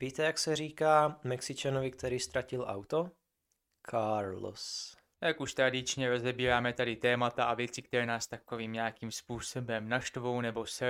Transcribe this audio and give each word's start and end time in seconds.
Víte, 0.00 0.22
jak 0.22 0.38
se 0.38 0.56
říká 0.56 1.20
Mexičanovi, 1.24 1.90
který 1.90 2.20
ztratil 2.20 2.64
auto? 2.68 3.10
Carlos. 3.90 4.96
Jak 5.22 5.40
už 5.40 5.54
tradičně 5.54 6.10
rozebíráme 6.10 6.72
tady 6.72 6.96
témata 6.96 7.44
a 7.44 7.54
věci, 7.54 7.82
které 7.82 8.06
nás 8.06 8.26
takovým 8.26 8.72
nějakým 8.72 9.10
způsobem 9.10 9.88
naštvou 9.88 10.40
nebo 10.40 10.66
se... 10.66 10.86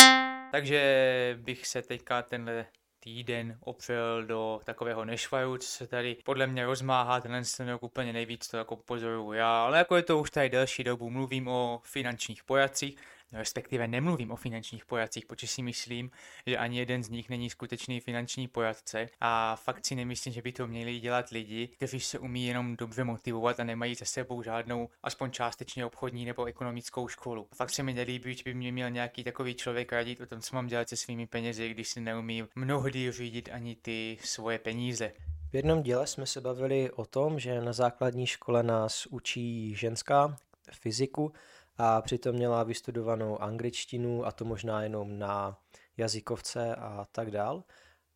Takže 0.53 1.39
bych 1.43 1.67
se 1.67 1.83
teďka 1.83 2.23
tenhle 2.23 2.67
týden 2.99 3.59
opřel 3.61 4.25
do 4.25 4.61
takového 4.65 5.05
nešvaru, 5.05 5.59
co 5.59 5.69
se 5.69 5.87
tady 5.87 6.17
podle 6.25 6.47
mě 6.47 6.67
rozmáhá 6.67 7.21
tenhle 7.21 7.43
ten 7.57 7.69
rok 7.69 7.83
úplně 7.83 8.13
nejvíc, 8.13 8.49
to 8.49 8.57
jako 8.57 8.77
pozoruju 8.77 9.33
já, 9.33 9.65
ale 9.65 9.79
jako 9.79 9.97
je 9.97 10.03
to 10.03 10.19
už 10.19 10.31
tady 10.31 10.49
delší 10.49 10.85
dobu, 10.85 11.11
mluvím 11.11 11.49
o 11.49 11.81
finančních 11.85 12.45
pojacích, 12.45 12.97
respektive 13.33 13.89
nemluvím 13.89 14.31
o 14.31 14.37
finančních 14.37 14.87
pojacích, 14.87 15.27
protože 15.27 15.47
si 15.47 15.63
myslím, 15.63 16.11
že 16.47 16.59
ani 16.59 16.79
jeden 16.79 17.03
z 17.03 17.09
nich 17.09 17.29
není 17.29 17.51
skutečný 17.51 18.01
finanční 18.01 18.49
pojatce 18.49 19.09
a 19.21 19.57
fakt 19.57 19.87
si 19.87 19.95
nemyslím, 19.95 20.35
že 20.35 20.43
by 20.43 20.53
to 20.53 20.67
měli 20.67 21.01
dělat 21.01 21.29
lidi, 21.31 21.69
kteří 21.69 22.01
se 22.01 22.19
umí 22.19 22.47
jenom 22.47 22.77
dobře 22.77 23.05
motivovat 23.05 23.61
a 23.61 23.65
nemají 23.65 23.95
za 23.95 24.05
sebou 24.05 24.43
žádnou 24.43 24.89
aspoň 25.03 25.31
částečně 25.31 25.87
obchodní 25.87 26.25
nebo 26.25 26.45
ekonomickou 26.45 27.09
školu. 27.09 27.49
Fakt 27.55 27.71
se 27.71 27.83
mi 27.83 27.95
nelíbí, 27.95 28.35
že 28.35 28.43
by 28.45 28.55
mě 28.55 28.73
měl 28.73 28.91
nějaký 28.91 29.25
takový 29.25 29.55
člověk 29.55 29.93
radit 29.93 30.21
o 30.21 30.27
tom, 30.27 30.41
co 30.41 30.57
mám 30.57 30.67
dělat 30.67 30.89
se 30.89 30.97
svými 30.97 31.27
penězi, 31.27 31.69
když 31.69 31.89
si 31.89 32.01
neumí 32.01 32.45
mnohdy 32.55 33.13
řídit 33.13 33.49
ani 33.53 33.77
ty 33.77 34.19
svoje 34.25 34.59
peníze. 34.59 35.13
V 35.51 35.55
jednom 35.55 35.83
díle 35.83 36.07
jsme 36.07 36.27
se 36.27 36.41
bavili 36.41 36.91
o 36.91 37.05
tom, 37.05 37.39
že 37.39 37.61
na 37.61 37.73
základní 37.73 38.27
škole 38.27 38.63
nás 38.63 39.07
učí 39.07 39.75
ženská 39.75 40.37
fyziku, 40.73 41.33
a 41.79 42.03
přitom 42.03 42.35
měla 42.35 42.63
vystudovanou 42.63 43.43
angličtinu 43.43 44.27
a 44.27 44.33
to 44.33 44.45
možná 44.45 44.83
jenom 44.83 45.19
na 45.19 45.59
jazykovce 45.97 46.75
a 46.75 47.07
tak 47.13 47.31
dál. 47.31 47.65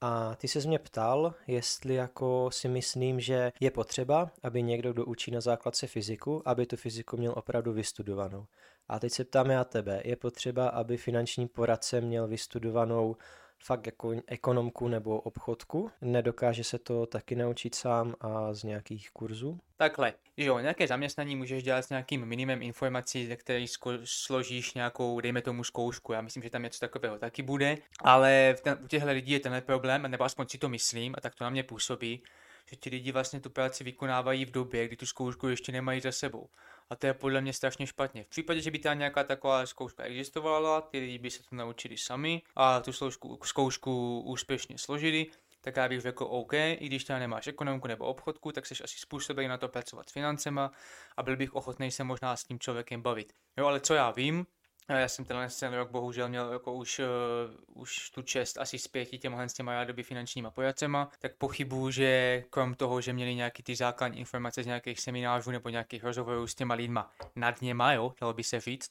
A 0.00 0.34
ty 0.34 0.48
se 0.48 0.60
mě 0.60 0.78
ptal, 0.78 1.34
jestli 1.46 1.94
jako 1.94 2.50
si 2.52 2.68
myslím, 2.68 3.20
že 3.20 3.52
je 3.60 3.70
potřeba, 3.70 4.30
aby 4.42 4.62
někdo, 4.62 4.92
kdo 4.92 5.04
učí 5.04 5.30
na 5.30 5.40
základce 5.40 5.86
fyziku, 5.86 6.42
aby 6.48 6.66
tu 6.66 6.76
fyziku 6.76 7.16
měl 7.16 7.32
opravdu 7.36 7.72
vystudovanou. 7.72 8.46
A 8.88 8.98
teď 8.98 9.12
se 9.12 9.24
ptám 9.24 9.50
já 9.50 9.64
tebe, 9.64 10.02
je 10.04 10.16
potřeba, 10.16 10.68
aby 10.68 10.96
finanční 10.96 11.48
poradce 11.48 12.00
měl 12.00 12.28
vystudovanou 12.28 13.16
fakt 13.64 13.86
jako 13.86 14.12
ekonomku 14.26 14.88
nebo 14.88 15.20
obchodku. 15.20 15.90
Nedokáže 16.00 16.64
se 16.64 16.78
to 16.78 17.06
taky 17.06 17.36
naučit 17.36 17.74
sám 17.74 18.14
a 18.20 18.54
z 18.54 18.62
nějakých 18.64 19.10
kurzů? 19.10 19.58
Takhle, 19.76 20.14
jo, 20.36 20.58
nějaké 20.58 20.86
zaměstnání 20.86 21.36
můžeš 21.36 21.62
dělat 21.62 21.82
s 21.82 21.90
nějakým 21.90 22.26
minimem 22.26 22.62
informací, 22.62 23.26
ze 23.26 23.36
kterých 23.36 23.70
složíš 24.04 24.74
nějakou, 24.74 25.20
dejme 25.20 25.42
tomu, 25.42 25.64
zkoušku. 25.64 26.12
Já 26.12 26.20
myslím, 26.20 26.42
že 26.42 26.50
tam 26.50 26.62
něco 26.62 26.80
takového 26.80 27.18
taky 27.18 27.42
bude, 27.42 27.76
ale 28.02 28.54
v 28.58 28.60
ten, 28.60 28.78
u 28.84 28.86
těchto 28.86 29.08
lidí 29.08 29.32
je 29.32 29.40
tenhle 29.40 29.60
problém, 29.60 30.02
nebo 30.02 30.24
aspoň 30.24 30.46
si 30.48 30.58
to 30.58 30.68
myslím, 30.68 31.14
a 31.18 31.20
tak 31.20 31.34
to 31.34 31.44
na 31.44 31.50
mě 31.50 31.62
působí, 31.62 32.22
že 32.70 32.76
ti 32.76 32.90
lidi 32.90 33.12
vlastně 33.12 33.40
tu 33.40 33.50
práci 33.50 33.84
vykonávají 33.84 34.44
v 34.44 34.50
době, 34.50 34.86
kdy 34.86 34.96
tu 34.96 35.06
zkoušku 35.06 35.48
ještě 35.48 35.72
nemají 35.72 36.00
za 36.00 36.12
sebou. 36.12 36.48
A 36.90 36.96
to 36.96 37.06
je 37.06 37.14
podle 37.14 37.40
mě 37.40 37.52
strašně 37.52 37.86
špatně. 37.86 38.24
V 38.24 38.28
případě, 38.28 38.60
že 38.60 38.70
by 38.70 38.78
tam 38.78 38.98
nějaká 38.98 39.24
taková 39.24 39.66
zkouška 39.66 40.02
existovala, 40.02 40.80
ty 40.80 40.98
lidi 40.98 41.18
by 41.18 41.30
se 41.30 41.42
to 41.42 41.56
naučili 41.56 41.96
sami 41.96 42.42
a 42.56 42.80
tu 42.80 42.92
zkoušku, 42.92 43.38
zkoušku 43.44 44.20
úspěšně 44.20 44.78
složili, 44.78 45.26
tak 45.60 45.76
já 45.76 45.88
bych 45.88 46.00
řekl 46.00 46.24
OK, 46.24 46.52
i 46.52 46.78
když 46.80 47.04
tam 47.04 47.20
nemáš 47.20 47.46
ekonomku 47.46 47.88
nebo 47.88 48.04
obchodku, 48.04 48.52
tak 48.52 48.66
jsi 48.66 48.74
asi 48.84 48.98
způsobený 48.98 49.48
na 49.48 49.58
to 49.58 49.68
pracovat 49.68 50.08
s 50.08 50.12
financema 50.12 50.72
a 51.16 51.22
byl 51.22 51.36
bych 51.36 51.54
ochotný 51.54 51.90
se 51.90 52.04
možná 52.04 52.36
s 52.36 52.44
tím 52.44 52.58
člověkem 52.58 53.02
bavit. 53.02 53.32
Jo, 53.56 53.66
ale 53.66 53.80
co 53.80 53.94
já 53.94 54.10
vím, 54.10 54.46
já 54.88 55.08
jsem 55.08 55.24
tenhle 55.24 55.48
ten 55.60 55.74
rok 55.74 55.90
bohužel 55.90 56.28
měl 56.28 56.52
jako 56.52 56.72
už, 56.72 56.98
uh, 56.98 57.82
už 57.82 58.10
tu 58.10 58.22
čest 58.22 58.58
asi 58.58 58.78
s 58.78 58.88
pěti 58.88 59.18
těmhle 59.18 59.48
s 59.48 59.52
těma 59.52 59.72
rádoby 59.72 60.02
finančníma 60.02 60.50
pojacema, 60.50 61.10
tak 61.18 61.34
pochybuju, 61.36 61.90
že 61.90 62.42
krom 62.50 62.74
toho, 62.74 63.00
že 63.00 63.12
měli 63.12 63.34
nějaký 63.34 63.62
ty 63.62 63.76
základní 63.76 64.18
informace 64.18 64.62
z 64.62 64.66
nějakých 64.66 65.00
seminářů 65.00 65.50
nebo 65.50 65.68
nějakých 65.68 66.04
rozhovorů 66.04 66.46
s 66.46 66.54
těma 66.54 66.74
lidma 66.74 67.10
nad 67.36 67.62
něma, 67.62 67.92
jo, 67.92 68.14
dalo 68.20 68.32
by 68.32 68.44
se 68.44 68.60
říct, 68.60 68.90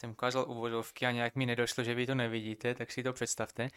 jsem 0.00 0.10
ukázal 0.10 0.44
uvodovky 0.48 1.06
a 1.06 1.10
nějak 1.10 1.36
mi 1.36 1.46
nedošlo, 1.46 1.84
že 1.84 1.94
vy 1.94 2.06
to 2.06 2.14
nevidíte, 2.14 2.74
tak 2.74 2.92
si 2.92 3.02
to 3.02 3.12
představte. 3.12 3.68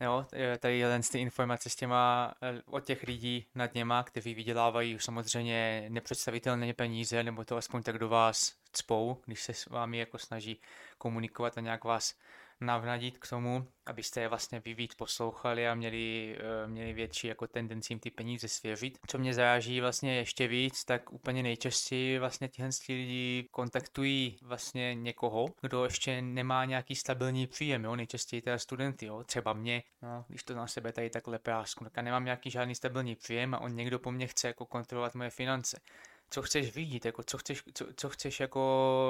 Jo, 0.00 0.26
tady 0.58 0.78
jen 0.78 1.02
ty 1.02 1.18
informace 1.18 1.70
s 1.70 1.76
těma, 1.76 2.34
eh, 2.42 2.62
od 2.66 2.84
těch 2.84 3.02
lidí 3.02 3.46
nad 3.54 3.74
něma, 3.74 4.02
kteří 4.02 4.34
vydělávají 4.34 4.98
samozřejmě 5.00 5.86
nepředstavitelné 5.88 6.74
peníze, 6.74 7.22
nebo 7.22 7.44
to 7.44 7.56
aspoň 7.56 7.82
tak 7.82 7.98
do 7.98 8.08
vás 8.08 8.52
cpou, 8.72 9.16
když 9.26 9.42
se 9.42 9.54
s 9.54 9.66
vámi 9.66 9.98
jako 9.98 10.18
snaží 10.18 10.60
komunikovat 10.98 11.58
a 11.58 11.60
nějak 11.60 11.84
vás 11.84 12.14
navnadit 12.60 13.18
k 13.18 13.28
tomu, 13.28 13.66
abyste 13.86 14.20
je 14.20 14.28
vlastně 14.28 14.60
vy 14.60 14.74
víc 14.74 14.94
poslouchali 14.94 15.68
a 15.68 15.74
měli, 15.74 16.36
eh, 16.38 16.66
měli 16.66 16.92
větší 16.92 17.26
jako 17.26 17.46
tendenci 17.46 17.92
jim 17.92 18.00
ty 18.00 18.10
peníze 18.10 18.48
svěřit. 18.48 18.98
Co 19.06 19.18
mě 19.18 19.34
zaráží 19.34 19.80
vlastně 19.80 20.16
ještě 20.16 20.48
víc, 20.48 20.84
tak 20.84 21.12
úplně 21.12 21.42
nejčastěji 21.42 22.18
vlastně 22.18 22.48
tihle 22.48 22.70
lidi 22.88 23.48
kontaktují 23.50 24.38
vlastně 24.42 24.94
někoho, 24.94 25.46
kdo 25.60 25.84
ještě 25.84 26.22
nemá 26.22 26.64
nějaký 26.64 26.94
stabilní 26.94 27.46
příjem, 27.46 27.84
jo? 27.84 27.96
nejčastěji 27.96 28.42
teda 28.42 28.58
studenty, 28.58 29.06
jo? 29.06 29.24
třeba 29.24 29.52
mě, 29.52 29.82
no, 30.02 30.24
když 30.28 30.42
to 30.42 30.54
na 30.54 30.66
sebe 30.66 30.92
tady 30.92 31.10
takhle 31.10 31.38
prásku, 31.38 31.84
tak 31.84 31.92
já 31.96 32.02
nemám 32.02 32.24
nějaký 32.24 32.50
žádný 32.50 32.74
stabilní 32.74 33.16
příjem 33.16 33.54
a 33.54 33.58
on 33.58 33.74
někdo 33.76 33.98
po 33.98 34.12
mně 34.12 34.26
chce 34.26 34.46
jako 34.46 34.66
kontrolovat 34.66 35.14
moje 35.14 35.30
finance 35.30 35.80
co 36.30 36.42
chceš 36.42 36.74
vidět, 36.74 37.04
jako 37.04 37.22
co 37.22 37.38
chceš, 37.38 37.62
co, 37.74 37.86
co 37.96 38.08
chceš 38.08 38.40
jako, 38.40 38.60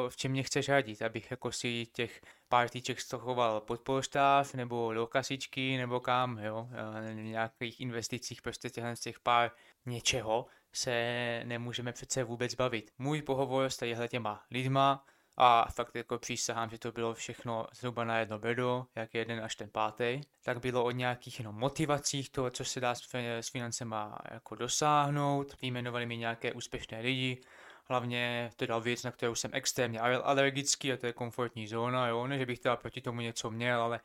v 0.08 0.16
čem 0.16 0.30
mě 0.30 0.42
chceš 0.42 0.68
radit, 0.68 1.02
abych 1.02 1.30
jako 1.30 1.52
si 1.52 1.86
těch 1.92 2.20
pár 2.48 2.68
týček 2.68 3.00
stochoval 3.00 3.60
pod 3.60 3.80
polštář, 3.80 4.52
nebo 4.52 4.94
do 4.94 5.06
kasičky, 5.06 5.76
nebo 5.76 6.00
kam, 6.00 6.38
jo, 6.38 6.68
v 7.10 7.14
nějakých 7.14 7.80
investicích 7.80 8.42
prostě 8.42 8.70
těchhle 8.70 8.96
z 8.96 9.00
těch 9.00 9.20
pár 9.20 9.50
něčeho 9.86 10.46
se 10.72 11.42
nemůžeme 11.44 11.92
přece 11.92 12.24
vůbec 12.24 12.54
bavit. 12.54 12.90
Můj 12.98 13.22
pohovor 13.22 13.70
s 13.70 14.08
těma 14.08 14.44
lidma, 14.50 15.04
a 15.42 15.66
fakt 15.70 15.94
jako 15.94 16.18
přísahám, 16.18 16.70
že 16.70 16.78
to 16.78 16.92
bylo 16.92 17.14
všechno 17.14 17.66
zhruba 17.72 18.04
na 18.04 18.18
jedno 18.18 18.38
bedo, 18.38 18.86
jak 18.94 19.14
jeden 19.14 19.44
až 19.44 19.56
ten 19.56 19.70
pátý, 19.70 20.20
tak 20.42 20.60
bylo 20.60 20.84
o 20.84 20.90
nějakých 20.90 21.38
jenom 21.38 21.54
motivacích 21.54 22.30
toho, 22.30 22.50
co 22.50 22.64
se 22.64 22.80
dá 22.80 22.94
s, 22.94 23.08
financema 23.52 24.18
jako 24.30 24.54
dosáhnout, 24.54 25.60
vyjmenovali 25.62 26.06
mi 26.06 26.16
nějaké 26.16 26.52
úspěšné 26.52 27.00
lidi, 27.00 27.40
hlavně 27.84 28.50
teda 28.56 28.78
věc, 28.78 29.02
na 29.02 29.10
kterou 29.10 29.34
jsem 29.34 29.50
extrémně 29.54 30.00
alergický 30.00 30.92
a 30.92 30.96
to 30.96 31.06
je 31.06 31.12
komfortní 31.12 31.66
zóna, 31.68 32.08
jo, 32.08 32.26
ne, 32.26 32.38
že 32.38 32.46
bych 32.46 32.58
teda 32.58 32.76
proti 32.76 33.00
tomu 33.00 33.20
něco 33.20 33.50
měl, 33.50 33.82
ale 33.82 34.00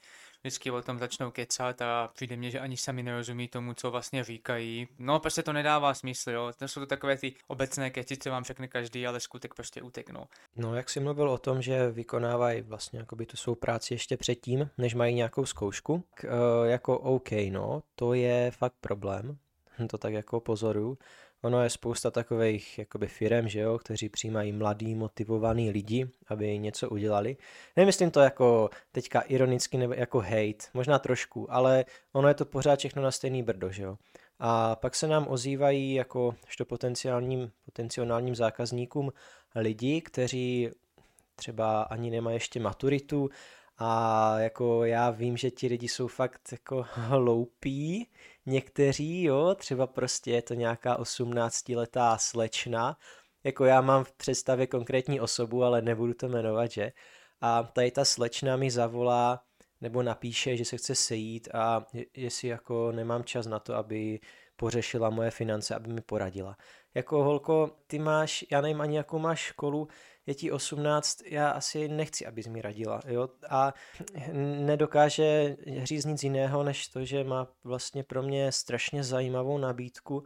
vždycky 0.45 0.71
o 0.71 0.81
tom 0.81 0.99
začnou 0.99 1.31
kecat 1.31 1.81
a 1.81 2.09
přijde 2.13 2.35
mně, 2.35 2.51
že 2.51 2.59
ani 2.59 2.77
sami 2.77 3.03
nerozumí 3.03 3.47
tomu, 3.47 3.73
co 3.73 3.91
vlastně 3.91 4.23
říkají. 4.23 4.87
No, 4.99 5.19
prostě 5.19 5.43
to 5.43 5.53
nedává 5.53 5.93
smysl, 5.93 6.31
jo. 6.31 6.51
To 6.59 6.67
jsou 6.67 6.79
to 6.79 6.85
takové 6.85 7.17
ty 7.17 7.33
obecné 7.47 7.89
keci, 7.89 8.17
co 8.17 8.29
vám 8.29 8.43
řekne 8.43 8.67
každý, 8.67 9.07
ale 9.07 9.19
skutek 9.19 9.53
prostě 9.53 9.81
uteknou. 9.81 10.25
No, 10.55 10.75
jak 10.75 10.89
jsi 10.89 10.99
mluvil 10.99 11.29
o 11.29 11.37
tom, 11.37 11.61
že 11.61 11.91
vykonávají 11.91 12.61
vlastně 12.61 12.99
jakoby 12.99 13.25
tu 13.25 13.37
svou 13.37 13.55
práci 13.55 13.93
ještě 13.93 14.17
předtím, 14.17 14.69
než 14.77 14.93
mají 14.93 15.15
nějakou 15.15 15.45
zkoušku, 15.45 16.03
k, 16.13 16.23
uh, 16.23 16.67
jako 16.67 16.99
OK, 16.99 17.31
no, 17.49 17.83
to 17.95 18.13
je 18.13 18.51
fakt 18.51 18.75
problém, 18.81 19.37
to 19.89 19.97
tak 19.97 20.13
jako 20.13 20.39
pozoru. 20.39 20.97
Ono 21.45 21.63
je 21.63 21.69
spousta 21.69 22.11
takových 22.11 22.79
jakoby 22.79 23.07
firem, 23.07 23.47
že 23.47 23.59
jo, 23.59 23.77
kteří 23.77 24.09
přijímají 24.09 24.51
mladý, 24.51 24.95
motivovaný 24.95 25.71
lidi, 25.71 26.09
aby 26.27 26.59
něco 26.59 26.89
udělali. 26.89 27.37
Nemyslím 27.75 28.11
to 28.11 28.19
jako 28.19 28.69
teďka 28.91 29.21
ironicky 29.21 29.77
nebo 29.77 29.93
jako 29.93 30.19
hate, 30.19 30.65
možná 30.73 30.99
trošku, 30.99 31.53
ale 31.53 31.85
ono 32.13 32.27
je 32.27 32.33
to 32.33 32.45
pořád 32.45 32.79
všechno 32.79 33.01
na 33.01 33.11
stejný 33.11 33.43
brdo, 33.43 33.71
že 33.71 33.83
jo. 33.83 33.97
A 34.39 34.75
pak 34.75 34.95
se 34.95 35.07
nám 35.07 35.25
ozývají 35.29 35.93
jako 35.93 36.35
što 36.47 36.65
potenciálním, 36.65 37.51
potenciálním 37.65 38.35
zákazníkům 38.35 39.13
lidi, 39.55 40.01
kteří 40.01 40.69
třeba 41.35 41.81
ani 41.81 42.11
nemají 42.11 42.35
ještě 42.35 42.59
maturitu 42.59 43.29
a 43.77 44.39
jako 44.39 44.85
já 44.85 45.09
vím, 45.09 45.37
že 45.37 45.51
ti 45.51 45.67
lidi 45.67 45.87
jsou 45.87 46.07
fakt 46.07 46.51
jako 46.51 46.85
hloupí, 46.93 48.09
někteří, 48.45 49.23
jo, 49.23 49.55
třeba 49.55 49.87
prostě 49.87 50.31
je 50.31 50.41
to 50.41 50.53
nějaká 50.53 50.97
18-letá 50.97 52.17
slečna, 52.17 52.97
jako 53.43 53.65
já 53.65 53.81
mám 53.81 54.03
v 54.03 54.11
představě 54.11 54.67
konkrétní 54.67 55.19
osobu, 55.19 55.63
ale 55.63 55.81
nebudu 55.81 56.13
to 56.13 56.27
jmenovat, 56.29 56.71
že? 56.71 56.91
A 57.41 57.63
tady 57.63 57.91
ta 57.91 58.05
slečna 58.05 58.57
mi 58.57 58.71
zavolá 58.71 59.43
nebo 59.81 60.03
napíše, 60.03 60.57
že 60.57 60.65
se 60.65 60.77
chce 60.77 60.95
sejít 60.95 61.47
a 61.53 61.85
jestli 62.15 62.47
jako 62.47 62.91
nemám 62.91 63.23
čas 63.23 63.47
na 63.47 63.59
to, 63.59 63.75
aby 63.75 64.19
pořešila 64.55 65.09
moje 65.09 65.31
finance, 65.31 65.75
aby 65.75 65.93
mi 65.93 66.01
poradila. 66.01 66.57
Jako 66.93 67.23
holko, 67.23 67.71
ty 67.87 67.99
máš, 67.99 68.45
já 68.51 68.61
nevím 68.61 68.81
ani 68.81 68.97
jakou 68.97 69.19
máš 69.19 69.39
školu, 69.39 69.87
je 70.27 70.35
ti 70.35 70.51
18, 70.51 71.21
já 71.25 71.49
asi 71.49 71.87
nechci, 71.87 72.25
abys 72.25 72.47
mi 72.47 72.61
radila, 72.61 73.01
jo, 73.07 73.29
a 73.49 73.73
nedokáže 74.65 75.57
říct 75.83 76.05
nic 76.05 76.23
jiného, 76.23 76.63
než 76.63 76.87
to, 76.87 77.05
že 77.05 77.23
má 77.23 77.47
vlastně 77.63 78.03
pro 78.03 78.23
mě 78.23 78.51
strašně 78.51 79.03
zajímavou 79.03 79.57
nabídku 79.57 80.23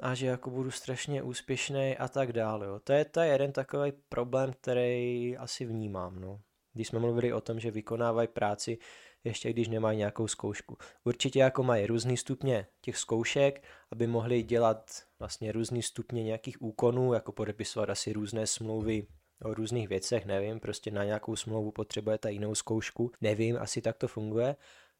a 0.00 0.14
že 0.14 0.26
jako 0.26 0.50
budu 0.50 0.70
strašně 0.70 1.22
úspěšný 1.22 1.96
a 1.96 2.08
tak 2.08 2.32
dále, 2.32 2.66
jo. 2.66 2.80
To 2.84 2.92
je, 2.92 3.06
je 3.20 3.26
jeden 3.26 3.52
takový 3.52 3.92
problém, 4.08 4.52
který 4.60 5.36
asi 5.36 5.64
vnímám, 5.64 6.20
no. 6.20 6.40
Když 6.72 6.88
jsme 6.88 6.98
mluvili 6.98 7.32
o 7.32 7.40
tom, 7.40 7.60
že 7.60 7.70
vykonávají 7.70 8.28
práci 8.28 8.78
ještě 9.24 9.52
když 9.52 9.68
nemají 9.68 9.98
nějakou 9.98 10.28
zkoušku. 10.28 10.76
Určitě 11.04 11.38
jako 11.38 11.62
mají 11.62 11.86
různý 11.86 12.16
stupně 12.16 12.66
těch 12.80 12.96
zkoušek, 12.96 13.64
aby 13.92 14.06
mohli 14.06 14.42
dělat 14.42 14.90
vlastně 15.18 15.52
různý 15.52 15.82
stupně 15.82 16.22
nějakých 16.22 16.62
úkonů, 16.62 17.12
jako 17.12 17.32
podepisovat 17.32 17.90
asi 17.90 18.12
různé 18.12 18.46
smlouvy 18.46 19.06
o 19.44 19.54
různých 19.54 19.88
věcech, 19.88 20.26
nevím, 20.26 20.60
prostě 20.60 20.90
na 20.90 21.04
nějakou 21.04 21.36
smlouvu 21.36 21.70
potřebujete 21.70 22.32
jinou 22.32 22.54
zkoušku, 22.54 23.12
nevím, 23.20 23.58
asi 23.60 23.82
tak 23.82 23.96
to 23.96 24.08
funguje, 24.08 24.56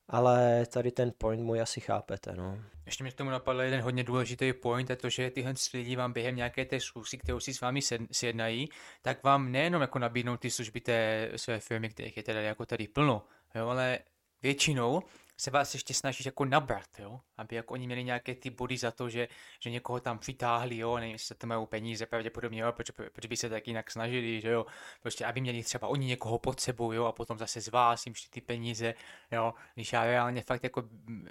ale 0.09 0.67
tady 0.67 0.91
ten 0.93 1.13
point 1.19 1.43
můj 1.43 1.61
asi 1.61 1.81
chápete, 1.81 2.33
no. 2.37 2.59
Ještě 2.87 3.05
mi 3.05 3.11
k 3.11 3.15
tomu 3.15 3.31
napadl 3.31 3.61
jeden 3.61 3.81
hodně 3.81 4.05
důležitý 4.05 4.53
point, 4.53 4.91
a 4.91 4.97
to, 4.97 5.09
že 5.09 5.31
tyhle 5.31 5.55
lidi 5.75 5.97
vám 5.97 6.13
během 6.13 6.37
nějaké 6.37 6.65
té 6.65 6.81
služby, 6.81 7.19
kterou 7.19 7.41
si 7.41 7.55
s 7.55 7.61
vámi 7.61 7.81
sjednají, 8.13 8.69
tak 9.03 9.23
vám 9.25 9.53
nejenom 9.53 9.83
jako 9.83 9.99
nabídnou 9.99 10.37
ty 10.37 10.51
služby 10.51 10.81
té 10.81 11.31
své 11.37 11.61
firmy, 11.61 11.89
kterých 11.89 12.17
je 12.17 12.23
teda 12.23 12.41
jako 12.41 12.67
tady 12.67 12.89
plno, 12.89 13.25
jo, 13.55 13.69
ale 13.69 13.99
většinou 14.43 15.03
se 15.43 15.51
vás 15.51 15.75
ještě 15.75 15.95
snažíš 15.95 16.27
jako 16.27 16.45
nabrat, 16.45 16.99
jo? 16.99 17.21
aby 17.37 17.57
jako 17.57 17.75
oni 17.75 17.87
měli 17.87 18.05
nějaké 18.05 18.35
ty 18.35 18.51
body 18.51 18.77
za 18.77 18.91
to, 18.91 19.09
že, 19.09 19.29
že 19.61 19.71
někoho 19.71 20.01
tam 20.01 20.19
přitáhli, 20.19 20.77
jo, 20.77 20.97
nevím, 20.97 21.13
jestli 21.13 21.35
to 21.35 21.47
mají 21.47 21.67
peníze, 21.67 22.07
pravděpodobně, 22.07 22.61
jo, 22.61 22.73
proč, 22.73 22.91
proč 22.91 23.27
by 23.27 23.37
se 23.37 23.49
tak 23.49 23.69
jinak 23.69 23.91
snažili, 23.91 24.41
že 24.41 24.49
jo, 24.49 24.67
prostě 25.01 25.25
aby 25.25 25.41
měli 25.41 25.63
třeba 25.63 25.89
oni 25.89 26.07
někoho 26.07 26.39
pod 26.39 26.61
sebou, 26.61 26.93
jo, 26.93 27.05
a 27.05 27.13
potom 27.13 27.39
zase 27.39 27.61
z 27.61 27.69
vás 27.69 28.07
jim 28.07 28.15
šli 28.15 28.31
ty 28.31 28.41
peníze, 28.41 28.95
jo, 29.31 29.55
když 29.75 29.93
já 29.93 30.05
reálně 30.05 30.43
fakt 30.43 30.65
jako, 30.65 30.83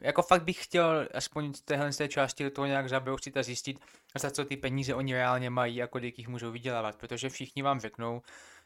jako 0.02 0.22
fakt 0.22 0.44
bych 0.44 0.64
chtěl 0.64 1.08
aspoň 1.14 1.54
z 1.54 1.62
téhle 1.62 1.94
z 1.94 1.98
té 1.98 2.08
části 2.08 2.50
toho 2.50 2.66
nějak 2.66 2.90
zabrousit 2.90 3.38
a 3.38 3.44
zjistit, 3.44 3.80
za 4.20 4.32
co 4.32 4.46
ty 4.46 4.58
peníze 4.58 4.96
oni 4.96 5.14
reálně 5.14 5.50
mají, 5.50 5.76
jako 5.76 5.98
jich 5.98 6.28
můžou 6.28 6.52
vydělávat, 6.52 6.96
protože 6.96 7.30
všichni 7.30 7.62
vám 7.62 7.80
řeknou, 7.80 8.22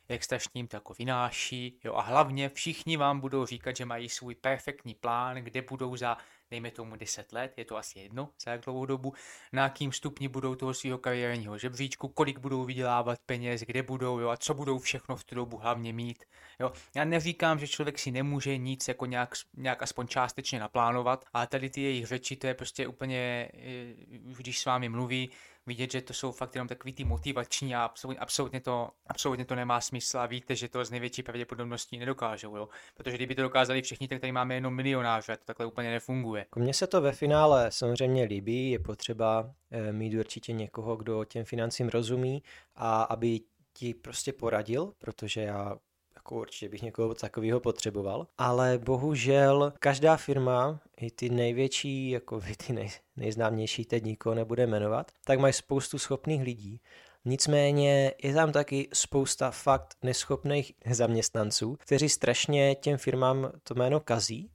jak 0.10 0.24
strašně 0.24 0.60
jim 0.60 0.68
to 0.68 0.78
jako 0.78 0.94
vynáší, 1.00 1.80
jo, 1.84 1.94
a 1.94 2.02
hlavně 2.02 2.50
všichni 2.50 2.98
vám 2.98 3.20
budou 3.20 3.46
říkat, 3.46 3.76
že 3.76 3.86
mají 3.86 4.10
svůj 4.10 4.36
perfektní 4.36 4.96
plán, 4.96 5.38
kde 5.38 5.62
budou 5.62 5.96
za, 5.96 6.18
dejme 6.52 6.72
tomu 6.72 6.96
10 6.96 7.32
let, 7.32 7.54
je 7.58 7.66
to 7.66 7.78
asi 7.78 8.00
jedno, 8.00 8.30
za 8.46 8.52
jak 8.52 8.62
dlouhou 8.62 8.86
dobu, 8.86 9.14
na 9.54 9.64
jakým 9.64 9.92
stupni 9.92 10.28
budou 10.28 10.56
toho 10.56 10.74
svého 10.74 10.98
kariérního 10.98 11.58
žebříčku, 11.58 12.08
kolik 12.08 12.40
budou 12.40 12.64
vydělávat 12.64 13.20
peněz, 13.26 13.62
kde 13.62 13.84
budou, 13.84 14.20
jo, 14.20 14.30
a 14.30 14.38
co 14.38 14.54
budou 14.54 14.80
všechno 14.80 15.16
v 15.16 15.24
tu 15.24 15.36
dobu 15.36 15.58
hlavně 15.58 15.94
mít, 15.94 16.24
jo. 16.60 16.72
Já 16.96 17.06
neříkám, 17.06 17.60
že 17.60 17.68
člověk 17.68 18.00
si 18.00 18.12
nemůže 18.12 18.58
nic 18.58 18.88
jako 18.88 19.06
nějak, 19.06 19.34
nějak 19.54 19.84
aspoň 19.84 20.08
částečně 20.08 20.60
naplánovat, 20.60 21.26
ale 21.34 21.48
tady 21.48 21.70
ty 21.70 21.82
jejich 21.82 22.06
řeči, 22.06 22.36
to 22.36 22.48
je 22.48 22.54
prostě 22.54 22.88
úplně, 22.88 23.50
eh, 23.54 23.94
když 24.38 24.60
s 24.60 24.66
vámi 24.66 24.90
mluví, 24.90 25.30
vidět, 25.68 25.92
že 25.92 26.02
to 26.02 26.14
jsou 26.14 26.32
fakt 26.32 26.56
jenom 26.56 26.68
takový 26.68 26.94
ty 26.94 27.04
motivační 27.04 27.76
a 27.76 27.84
absolutně, 27.84 28.20
absolutně, 28.20 28.62
to, 28.62 28.90
absolutně 29.08 29.46
to 29.46 29.56
nemá 29.56 29.82
smysl 29.82 30.20
a 30.20 30.26
víte, 30.26 30.56
že 30.56 30.70
to 30.70 30.86
z 30.86 30.92
největší 30.92 31.24
pravděpodobností 31.24 31.98
nedokážou, 31.98 32.56
jo? 32.56 32.70
protože 32.96 33.18
kdyby 33.18 33.36
to 33.36 33.42
dokázali 33.42 33.82
všichni, 33.82 34.08
tak 34.08 34.22
tady 34.22 34.32
máme 34.32 34.56
jenom 34.56 34.76
milionáře 34.76 35.38
to 35.38 35.46
takhle 35.46 35.66
úplně 35.66 35.92
nefunguje. 35.92 36.46
Mně 36.56 36.74
se 36.74 36.88
to 36.88 37.02
ve 37.02 37.12
finále 37.12 37.72
samozřejmě 37.72 38.24
líbí, 38.24 38.72
je 38.72 38.80
potřeba 38.80 39.52
e, 39.72 39.92
mít 39.92 40.20
určitě 40.20 40.54
někoho, 40.54 40.96
kdo 40.96 41.26
těm 41.26 41.46
financím 41.46 41.90
rozumí 41.90 42.44
a 42.76 43.04
aby 43.04 43.40
ti 43.74 43.94
prostě 43.94 44.34
poradil, 44.34 44.94
protože 44.98 45.42
já 45.42 45.78
jako 46.26 46.36
určitě 46.36 46.70
bych 46.70 46.82
někoho 46.82 47.14
takového 47.14 47.60
potřeboval, 47.60 48.28
ale 48.38 48.78
bohužel 48.78 49.74
každá 49.80 50.18
firma, 50.18 50.80
i 50.98 51.12
ty 51.12 51.30
největší, 51.30 52.10
jako 52.10 52.40
vy 52.40 52.56
ty 52.56 52.74
nej, 52.74 52.90
nejznámější, 53.18 53.86
teď 53.86 54.04
nikoho 54.04 54.36
nebude 54.36 54.68
jmenovat, 54.68 55.12
tak 55.26 55.40
mají 55.40 55.54
spoustu 55.54 56.00
schopných 56.00 56.42
lidí. 56.42 56.82
Nicméně 57.26 58.12
je 58.24 58.34
tam 58.34 58.52
taky 58.52 58.90
spousta 58.94 59.52
fakt 59.52 59.96
neschopných 60.04 60.72
zaměstnanců, 60.92 61.76
kteří 61.80 62.10
strašně 62.10 62.76
těm 62.76 62.98
firmám 62.98 63.52
to 63.64 63.76
jméno 63.76 64.00
kazí 64.00 64.50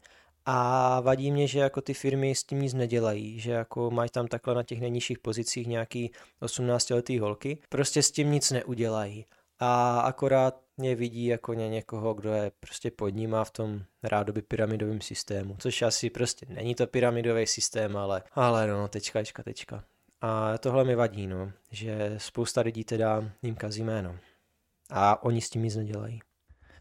a 0.47 1.01
vadí 1.01 1.31
mě, 1.31 1.47
že 1.47 1.59
jako 1.59 1.81
ty 1.81 1.95
firmy 1.95 2.35
s 2.35 2.45
tím 2.45 2.63
nic 2.63 2.75
nedělají, 2.75 3.41
že 3.41 3.53
jako 3.53 3.91
mají 3.91 4.11
tam 4.11 4.27
takhle 4.27 4.55
na 4.55 4.63
těch 4.63 4.81
nejnižších 4.81 5.19
pozicích 5.19 5.67
nějaký 5.67 6.11
18 6.41 6.91
letý 6.91 7.19
holky, 7.19 7.59
prostě 7.69 8.03
s 8.03 8.11
tím 8.11 8.31
nic 8.33 8.51
neudělají. 8.51 9.27
A 9.59 10.01
akorát 10.01 10.61
mě 10.81 10.95
vidí 10.95 11.27
jako 11.27 11.55
ně 11.55 11.69
někoho, 11.69 12.15
kdo 12.15 12.33
je 12.33 12.53
prostě 12.61 12.91
pod 12.91 13.09
ním 13.09 13.35
a 13.35 13.45
v 13.45 13.51
tom 13.51 13.83
rádoby 14.03 14.43
pyramidovém 14.43 15.01
systému, 15.01 15.57
což 15.59 15.83
asi 15.83 16.11
prostě 16.11 16.47
není 16.49 16.75
to 16.75 16.87
pyramidový 16.87 17.47
systém, 17.47 17.97
ale, 17.97 18.23
ale 18.33 18.67
no, 18.67 18.89
tečka, 18.89 19.19
tečka, 19.19 19.43
tečka. 19.43 19.85
A 20.21 20.59
tohle 20.59 20.85
mi 20.85 20.95
vadí, 20.95 21.27
no, 21.27 21.53
že 21.71 22.15
spousta 22.19 22.61
lidí 22.61 22.85
teda 22.85 23.31
jim 23.43 23.55
kazí 23.55 23.83
jméno. 23.83 24.19
A 24.91 25.23
oni 25.23 25.41
s 25.41 25.51
tím 25.51 25.63
nic 25.63 25.77
nedělají. 25.77 26.21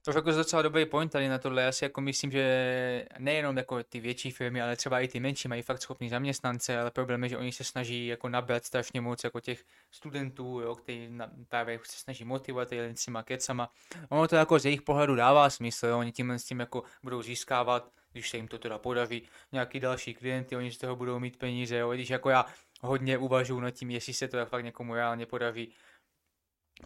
To 0.03 0.11
je 0.11 0.15
jako 0.15 0.31
docela 0.31 0.61
dobrý 0.61 0.85
point 0.85 1.11
tady 1.11 1.29
na 1.29 1.37
tohle. 1.37 1.61
Já 1.61 1.71
si 1.71 1.85
jako 1.85 2.01
myslím, 2.01 2.31
že 2.31 3.05
nejenom 3.17 3.57
jako 3.57 3.83
ty 3.83 3.99
větší 3.99 4.31
firmy, 4.31 4.61
ale 4.61 4.75
třeba 4.75 4.99
i 4.99 5.07
ty 5.07 5.19
menší 5.19 5.47
mají 5.47 5.61
fakt 5.61 5.81
schopný 5.81 6.09
zaměstnance, 6.09 6.79
ale 6.79 6.91
problém 6.91 7.23
je, 7.23 7.29
že 7.29 7.37
oni 7.37 7.51
se 7.51 7.63
snaží 7.63 8.07
jako 8.07 8.29
nabrat 8.29 8.65
strašně 8.65 9.01
moc 9.01 9.23
jako 9.23 9.39
těch 9.39 9.63
studentů, 9.91 10.59
jo, 10.59 10.75
kteří 10.75 11.09
právě 11.49 11.79
se 11.83 11.97
snaží 11.97 12.23
motivovat 12.23 12.71
jen 12.71 12.95
s 12.95 13.05
těma 13.05 13.23
kecama. 13.23 13.71
Ono 14.09 14.27
to 14.27 14.35
jako 14.35 14.59
z 14.59 14.65
jejich 14.65 14.81
pohledu 14.81 15.15
dává 15.15 15.49
smysl, 15.49 15.87
jo. 15.87 15.99
oni 15.99 16.11
tímhle 16.11 16.39
s 16.39 16.45
tím 16.45 16.59
jako 16.59 16.83
budou 17.03 17.21
získávat, 17.21 17.91
když 18.11 18.29
se 18.29 18.37
jim 18.37 18.47
to 18.47 18.59
teda 18.59 18.77
podaří, 18.77 19.23
nějaký 19.51 19.79
další 19.79 20.13
klienty, 20.13 20.55
oni 20.55 20.71
z 20.71 20.77
toho 20.77 20.95
budou 20.95 21.19
mít 21.19 21.37
peníze, 21.37 21.77
jo. 21.77 21.91
když 21.91 22.09
jako 22.09 22.29
já 22.29 22.45
hodně 22.81 23.17
uvažuji 23.17 23.59
nad 23.59 23.71
tím, 23.71 23.91
jestli 23.91 24.13
se 24.13 24.27
to 24.27 24.45
fakt 24.45 24.63
někomu 24.63 24.93
reálně 24.93 25.25
podaří 25.25 25.73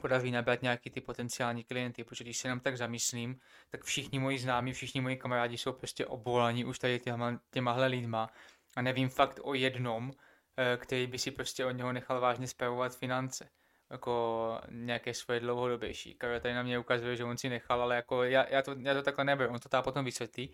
podaří 0.01 0.31
nabrat 0.31 0.61
nějaký 0.61 0.89
ty 0.89 1.01
potenciální 1.01 1.63
klienty, 1.63 2.03
protože 2.03 2.23
když 2.23 2.37
se 2.37 2.47
nám 2.47 2.59
tak 2.59 2.77
zamyslím, 2.77 3.39
tak 3.69 3.83
všichni 3.83 4.19
moji 4.19 4.39
známí, 4.39 4.73
všichni 4.73 5.01
moji 5.01 5.17
kamarádi 5.17 5.57
jsou 5.57 5.73
prostě 5.73 6.05
obvolaní 6.05 6.65
už 6.65 6.79
tady 6.79 6.99
těma, 6.99 7.39
těmahle 7.51 7.87
lidma. 7.87 8.29
A 8.75 8.81
nevím 8.81 9.09
fakt 9.09 9.39
o 9.43 9.53
jednom, 9.53 10.11
eh, 10.57 10.77
který 10.77 11.07
by 11.07 11.19
si 11.19 11.31
prostě 11.31 11.65
od 11.65 11.71
něho 11.71 11.93
nechal 11.93 12.21
vážně 12.21 12.47
zpravovat 12.47 12.97
finance. 12.97 13.49
Jako 13.91 14.61
nějaké 14.69 15.13
svoje 15.13 15.39
dlouhodobější. 15.39 16.15
Karel 16.15 16.39
tady 16.39 16.53
na 16.53 16.63
mě 16.63 16.79
ukazuje, 16.79 17.15
že 17.15 17.23
on 17.23 17.37
si 17.37 17.49
nechal, 17.49 17.81
ale 17.81 17.95
jako 17.95 18.23
já, 18.23 18.45
já, 18.49 18.61
to, 18.61 18.75
já 18.79 18.93
to 18.93 19.01
takhle 19.01 19.25
neberu, 19.25 19.53
on 19.53 19.59
to 19.59 19.69
tá 19.69 19.81
potom 19.81 20.05
vysvětlí, 20.05 20.51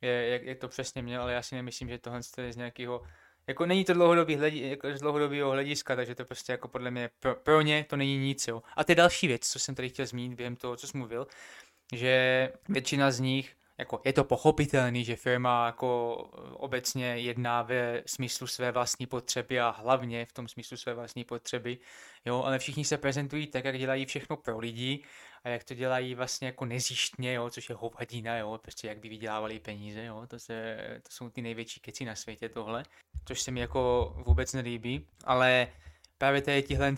jak, 0.00 0.42
jak 0.42 0.58
to 0.58 0.68
přesně 0.68 1.02
měl, 1.02 1.22
ale 1.22 1.32
já 1.32 1.42
si 1.42 1.54
nemyslím, 1.54 1.88
že 1.88 1.98
tohle 1.98 2.20
je 2.40 2.52
z 2.52 2.56
nějakého 2.56 3.02
jako 3.48 3.66
není 3.66 3.84
to 3.84 3.94
dlouhodobý 3.94 4.36
hledi, 4.36 4.68
jako 4.68 4.96
z 4.96 5.00
dlouhodobého 5.00 5.50
hlediska, 5.50 5.96
takže 5.96 6.14
to 6.14 6.24
prostě 6.24 6.52
jako 6.52 6.68
podle 6.68 6.90
mě 6.90 7.10
pro, 7.20 7.34
pro 7.34 7.60
ně 7.60 7.86
to 7.88 7.96
není 7.96 8.18
nic, 8.18 8.48
jo. 8.48 8.62
A 8.76 8.80
je 8.88 8.94
další 8.94 9.26
věc, 9.26 9.48
co 9.48 9.58
jsem 9.58 9.74
tady 9.74 9.88
chtěl 9.88 10.06
zmínit 10.06 10.36
během 10.36 10.56
toho, 10.56 10.76
co 10.76 10.86
jsem 10.86 10.98
mluvil, 11.00 11.26
že 11.94 12.52
většina 12.68 13.10
z 13.10 13.20
nich 13.20 13.57
jako 13.78 14.00
je 14.04 14.12
to 14.12 14.24
pochopitelný, 14.24 15.04
že 15.04 15.16
firma 15.16 15.66
jako 15.66 16.14
obecně 16.52 17.06
jedná 17.06 17.62
ve 17.62 18.02
smyslu 18.06 18.46
své 18.46 18.72
vlastní 18.72 19.06
potřeby 19.06 19.60
a 19.60 19.70
hlavně 19.70 20.26
v 20.26 20.32
tom 20.32 20.48
smyslu 20.48 20.76
své 20.76 20.94
vlastní 20.94 21.24
potřeby, 21.24 21.78
jo, 22.24 22.42
ale 22.42 22.58
všichni 22.58 22.84
se 22.84 22.98
prezentují 22.98 23.46
tak, 23.46 23.64
jak 23.64 23.78
dělají 23.78 24.06
všechno 24.06 24.36
pro 24.36 24.58
lidi 24.58 25.04
a 25.44 25.48
jak 25.48 25.64
to 25.64 25.74
dělají 25.74 26.14
vlastně 26.14 26.46
jako 26.46 26.64
nezjištně, 26.64 27.34
jo, 27.34 27.50
což 27.50 27.68
je 27.68 27.74
hovadina, 27.74 28.38
jo, 28.38 28.58
prostě 28.62 28.88
jak 28.88 28.98
by 28.98 29.08
vydělávali 29.08 29.60
peníze, 29.60 30.04
jo, 30.04 30.26
to, 30.26 30.38
se, 30.38 30.76
to 31.02 31.10
jsou 31.10 31.30
ty 31.30 31.42
největší 31.42 31.80
keci 31.80 32.04
na 32.04 32.14
světě 32.14 32.48
tohle, 32.48 32.82
což 33.24 33.40
se 33.40 33.50
mi 33.50 33.60
jako 33.60 34.12
vůbec 34.26 34.52
nelíbí, 34.52 35.06
ale 35.24 35.68
právě 36.18 36.42
tady 36.42 36.62
tihle 36.62 36.96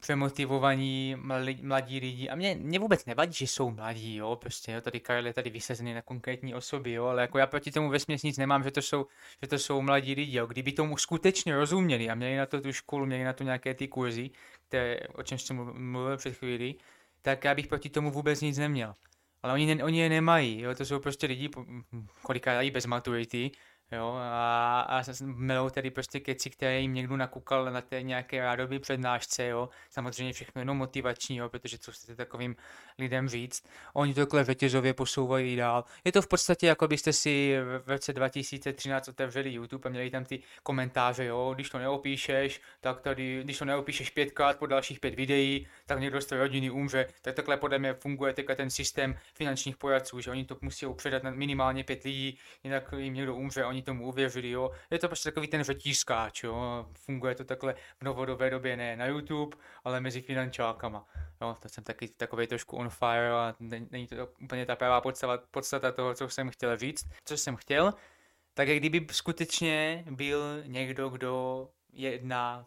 přemotivovaní 0.00 1.16
mladí 1.62 2.00
lidi. 2.00 2.28
A 2.28 2.34
mě, 2.34 2.54
mě 2.54 2.78
vůbec 2.78 3.06
nevadí, 3.06 3.32
že 3.32 3.46
jsou 3.46 3.70
mladí, 3.70 4.16
jo, 4.16 4.36
prostě, 4.36 4.72
jo, 4.72 4.80
tady 4.80 5.00
Karel 5.00 5.26
je 5.26 5.32
tady 5.32 5.50
vysazený 5.50 5.94
na 5.94 6.02
konkrétní 6.02 6.54
osoby, 6.54 6.92
jo, 6.92 7.04
ale 7.04 7.22
jako 7.22 7.38
já 7.38 7.46
proti 7.46 7.70
tomu 7.70 7.88
vesměs 7.88 8.22
nic 8.22 8.38
nemám, 8.38 8.62
že 8.62 8.70
to 8.70 8.82
jsou, 8.82 9.06
že 9.42 9.48
to 9.48 9.58
jsou 9.58 9.82
mladí 9.82 10.14
lidi, 10.14 10.36
jo. 10.36 10.46
Kdyby 10.46 10.72
tomu 10.72 10.96
skutečně 10.96 11.56
rozuměli 11.56 12.10
a 12.10 12.14
měli 12.14 12.36
na 12.36 12.46
to 12.46 12.60
tu 12.60 12.72
školu, 12.72 13.06
měli 13.06 13.24
na 13.24 13.32
to 13.32 13.44
nějaké 13.44 13.74
ty 13.74 13.88
kurzy, 13.88 14.30
které, 14.68 14.98
o 15.14 15.22
čem 15.22 15.38
jsem 15.38 15.56
mluvil 15.92 16.16
před 16.16 16.34
chvíli, 16.36 16.74
tak 17.22 17.44
já 17.44 17.54
bych 17.54 17.66
proti 17.66 17.90
tomu 17.90 18.10
vůbec 18.10 18.40
nic 18.40 18.58
neměl. 18.58 18.94
Ale 19.42 19.52
oni, 19.52 19.74
ne, 19.74 19.84
oni 19.84 20.00
je 20.00 20.08
nemají, 20.08 20.60
jo, 20.60 20.74
to 20.74 20.84
jsou 20.84 21.00
prostě 21.00 21.26
lidi, 21.26 21.50
kolikrát 22.22 22.62
i 22.62 22.70
bez 22.70 22.86
maturity, 22.86 23.50
Jo, 23.92 24.14
a, 24.20 24.80
a 24.80 25.02
melou 25.22 25.70
tady 25.70 25.90
prostě 25.90 26.20
keci, 26.20 26.50
které 26.50 26.80
jim 26.80 26.94
někdo 26.94 27.16
nakukal 27.16 27.64
na 27.64 27.80
té 27.80 28.02
nějaké 28.02 28.40
rádoby 28.40 28.78
přednášce, 28.78 29.46
jo. 29.46 29.68
Samozřejmě 29.90 30.32
všechno 30.32 30.60
jenom 30.60 30.76
motivační, 30.76 31.36
jo, 31.36 31.48
protože 31.48 31.78
co 31.78 31.92
chcete 31.92 32.16
takovým 32.16 32.56
lidem 32.98 33.28
říct. 33.28 33.68
Oni 33.92 34.14
to 34.14 34.20
takhle 34.20 34.44
řetězově 34.44 34.94
posouvají 34.94 35.56
dál. 35.56 35.84
Je 36.04 36.12
to 36.12 36.22
v 36.22 36.26
podstatě, 36.26 36.66
jako 36.66 36.88
byste 36.88 37.12
si 37.12 37.56
v 37.84 37.90
roce 37.90 38.12
2013 38.12 39.08
otevřeli 39.08 39.50
YouTube 39.50 39.88
a 39.88 39.90
měli 39.90 40.10
tam 40.10 40.24
ty 40.24 40.42
komentáře, 40.62 41.24
jo, 41.24 41.52
když 41.54 41.70
to 41.70 41.78
neopíšeš, 41.78 42.60
tak 42.80 43.00
tady, 43.00 43.40
když 43.44 43.58
to 43.58 43.64
neopíšeš 43.64 44.10
pětkrát 44.10 44.58
po 44.58 44.66
dalších 44.66 45.00
pět 45.00 45.14
videí, 45.14 45.66
tak 45.86 46.00
někdo 46.00 46.20
z 46.20 46.26
té 46.26 46.36
rodiny 46.36 46.70
umře. 46.70 47.06
Tak 47.22 47.34
takhle 47.34 47.56
podle 47.56 47.78
mě 47.78 47.94
funguje 47.94 48.32
teďka 48.32 48.54
ten 48.54 48.70
systém 48.70 49.18
finančních 49.34 49.76
poradců, 49.76 50.20
že 50.20 50.30
oni 50.30 50.44
to 50.44 50.56
musí 50.60 50.86
předat 50.96 51.22
na 51.22 51.30
minimálně 51.30 51.84
pět 51.84 52.04
lidí, 52.04 52.38
jinak 52.64 52.94
jim 52.96 53.14
někdo 53.14 53.34
umře, 53.34 53.64
oni 53.64 53.79
oni 53.80 53.84
tomu 53.84 54.08
uvěřili, 54.08 54.50
jo. 54.50 54.70
Je 54.90 54.98
to 54.98 55.08
prostě 55.08 55.30
takový 55.30 55.48
ten 55.48 55.62
řetízkáč, 55.64 56.42
jo. 56.42 56.86
Funguje 56.94 57.34
to 57.34 57.44
takhle 57.44 57.74
v 57.74 58.04
novodobé 58.04 58.50
době 58.50 58.76
ne 58.76 58.96
na 58.96 59.06
YouTube, 59.06 59.56
ale 59.84 60.00
mezi 60.00 60.20
finančákama. 60.20 61.06
Jo, 61.40 61.56
to 61.62 61.68
jsem 61.68 61.84
taky 61.84 62.08
takový 62.08 62.46
trošku 62.46 62.76
on 62.76 62.90
fire 62.90 63.30
a 63.30 63.54
není 63.90 64.06
to 64.06 64.28
úplně 64.42 64.66
ta 64.66 64.76
pravá 64.76 65.00
podstata, 65.00 65.44
podstata 65.50 65.92
toho, 65.92 66.14
co 66.14 66.28
jsem 66.28 66.50
chtěl 66.50 66.76
říct. 66.76 67.08
Co 67.24 67.36
jsem 67.36 67.56
chtěl, 67.56 67.94
tak 68.54 68.68
jak 68.68 68.78
kdyby 68.78 69.06
skutečně 69.12 70.04
byl 70.10 70.62
někdo, 70.66 71.08
kdo 71.08 71.68
jedná 71.92 72.66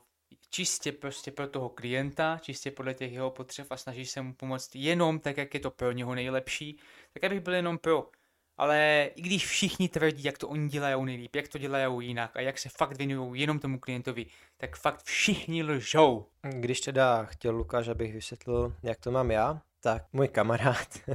čistě 0.50 0.92
prostě 0.92 1.32
pro 1.32 1.48
toho 1.48 1.70
klienta, 1.70 2.38
čistě 2.42 2.72
podle 2.72 2.94
těch 2.94 3.12
jeho 3.14 3.32
potřeb 3.32 3.68
a 3.70 3.78
snaží 3.78 4.06
se 4.06 4.22
mu 4.22 4.34
pomoct 4.34 4.76
jenom 4.76 5.20
tak, 5.20 5.38
jak 5.38 5.54
je 5.54 5.60
to 5.60 5.72
pro 5.72 5.92
něho 5.92 6.16
nejlepší, 6.16 6.80
tak 7.14 7.24
abych 7.24 7.40
byl 7.40 7.54
jenom 7.54 7.78
pro. 7.78 8.10
Ale 8.58 9.10
i 9.16 9.22
když 9.22 9.48
všichni 9.48 9.90
tvrdí, 9.90 10.24
jak 10.24 10.38
to 10.38 10.48
oni 10.48 10.70
dělají 10.70 11.06
nejlíp, 11.06 11.36
jak 11.36 11.48
to 11.48 11.58
dělají 11.58 12.08
jinak 12.08 12.36
a 12.36 12.42
jak 12.42 12.58
se 12.58 12.70
fakt 12.70 12.98
věnují 12.98 13.42
jenom 13.42 13.60
tomu 13.60 13.80
klientovi, 13.80 14.26
tak 14.58 14.78
fakt 14.78 15.04
všichni 15.04 15.64
lžou. 15.64 16.26
Když 16.42 16.82
teda 16.82 17.26
chtěl 17.26 17.56
Lukáš, 17.56 17.88
abych 17.88 18.14
vysvětlil, 18.14 18.76
jak 18.84 19.00
to 19.00 19.12
mám 19.12 19.32
já, 19.32 19.62
tak 19.82 20.04
můj 20.14 20.28
kamarád 20.28 20.88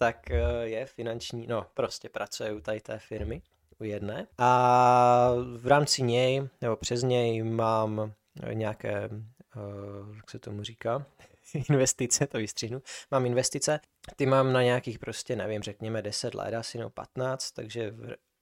tak 0.00 0.30
eh, 0.30 0.42
je 0.62 0.86
finanční, 0.86 1.46
no 1.46 1.66
prostě 1.74 2.08
pracuje 2.08 2.52
u 2.52 2.60
tady 2.60 2.80
té 2.80 2.98
firmy, 2.98 3.42
u 3.78 3.84
jedné. 3.84 4.26
A 4.38 5.30
v 5.56 5.66
rámci 5.66 6.02
něj, 6.02 6.48
nebo 6.60 6.76
přes 6.76 7.02
něj 7.02 7.42
mám 7.42 8.12
nějaké, 8.52 9.08
uh, 9.56 10.16
jak 10.16 10.30
se 10.30 10.38
tomu 10.38 10.62
říká, 10.62 11.06
investice, 11.68 12.26
to 12.26 12.38
vystřihnu. 12.38 12.82
Mám 13.10 13.26
investice, 13.26 13.80
ty 14.16 14.26
mám 14.26 14.52
na 14.52 14.62
nějakých 14.62 14.98
prostě, 14.98 15.36
nevím, 15.36 15.62
řekněme 15.62 16.02
10 16.02 16.34
let, 16.34 16.54
asi 16.54 16.78
no 16.78 16.90
15, 16.90 17.50
takže 17.50 17.92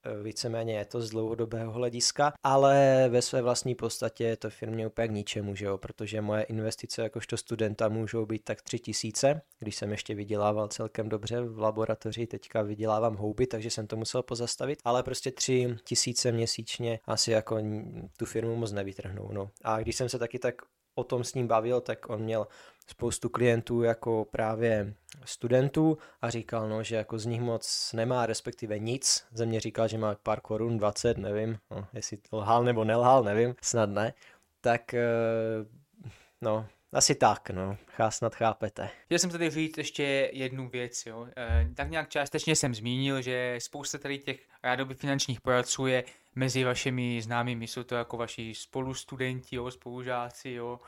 Eh, 0.05 0.23
víceméně 0.23 0.79
je 0.79 0.85
to 0.85 1.01
z 1.01 1.11
dlouhodobého 1.11 1.73
hlediska, 1.73 2.33
ale 2.43 3.07
ve 3.09 3.23
své 3.23 3.43
vlastní 3.43 3.75
podstatě 3.75 4.25
je 4.25 4.37
to 4.37 4.51
firmě 4.51 4.87
úplně 4.87 5.09
k 5.09 5.11
ničemu, 5.11 5.55
že 5.55 5.67
jo? 5.67 5.79
protože 5.79 6.21
moje 6.21 6.43
investice 6.43 7.03
jakožto 7.03 7.37
studenta 7.37 7.89
můžou 7.89 8.27
být 8.27 8.45
tak 8.45 8.63
tři 8.63 8.79
tisíce, 8.79 9.43
když 9.59 9.77
jsem 9.77 9.91
ještě 9.91 10.15
vydělával 10.15 10.69
celkem 10.69 11.09
dobře 11.09 11.41
v 11.41 11.59
laboratoři, 11.59 12.27
teďka 12.27 12.63
vydělávám 12.63 13.17
houby, 13.17 13.47
takže 13.47 13.71
jsem 13.71 13.87
to 13.87 13.97
musel 13.97 14.23
pozastavit, 14.23 14.79
ale 14.85 15.03
prostě 15.03 15.31
tři 15.31 15.77
tisíce 15.85 16.33
měsíčně 16.33 17.01
asi 17.05 17.31
jako 17.31 17.59
tu 18.17 18.27
firmu 18.27 18.57
moc 18.57 18.73
nevytrhnou. 18.73 19.33
No. 19.33 19.51
A 19.65 19.81
když 19.81 19.97
jsem 19.97 20.09
se 20.09 20.19
taky 20.19 20.39
tak 20.39 20.55
o 20.99 21.05
tom 21.05 21.25
s 21.25 21.35
ním 21.35 21.47
bavil, 21.47 21.81
tak 21.81 22.11
on 22.11 22.21
měl 22.21 22.47
spoustu 22.87 23.29
klientů 23.29 23.83
jako 23.83 24.27
právě 24.31 24.95
studentů 25.25 25.99
a 26.23 26.31
říkal, 26.31 26.69
no, 26.69 26.83
že 26.83 26.97
jako 26.97 27.19
z 27.19 27.27
nich 27.27 27.41
moc 27.41 27.93
nemá, 27.93 28.27
respektive 28.27 28.79
nic. 28.79 29.25
Ze 29.33 29.47
mě 29.47 29.61
říkal, 29.61 29.89
že 29.89 29.99
má 29.99 30.15
pár 30.23 30.41
korun, 30.41 30.79
20, 30.79 31.19
nevím, 31.19 31.59
no, 31.71 31.87
jestli 31.93 32.19
lhal 32.33 32.65
nebo 32.65 32.85
nelhal, 32.85 33.25
nevím, 33.25 33.55
snad 33.63 33.91
ne. 33.91 34.15
Tak, 34.61 34.95
eh, 34.95 35.05
no, 36.41 36.67
asi 36.93 37.15
tak, 37.15 37.51
no, 37.51 37.77
Chá, 37.87 38.11
snad 38.11 38.35
chápete. 38.35 38.91
Chtěl 39.05 39.19
jsem 39.19 39.31
tady 39.31 39.51
říct 39.51 39.79
ještě 39.79 40.31
jednu 40.33 40.69
věc, 40.69 41.07
jo. 41.07 41.27
E, 41.37 41.69
tak 41.75 41.91
nějak 41.91 42.09
částečně 42.09 42.57
jsem 42.57 42.75
zmínil, 42.75 43.23
že 43.23 43.57
spousta 43.59 43.99
tady 43.99 44.19
těch 44.19 44.41
rádoby 44.63 44.95
finančních 44.95 45.41
poradců 45.41 45.87
je 45.87 46.05
mezi 46.35 46.65
vašimi 46.65 47.23
známými, 47.23 47.67
jsou 47.67 47.83
to 47.83 47.95
jako 47.95 48.17
vaši 48.17 48.55
spolustudenti, 48.55 49.57
jo, 49.57 49.71
spolužáci, 49.71 50.51
jo, 50.51 50.81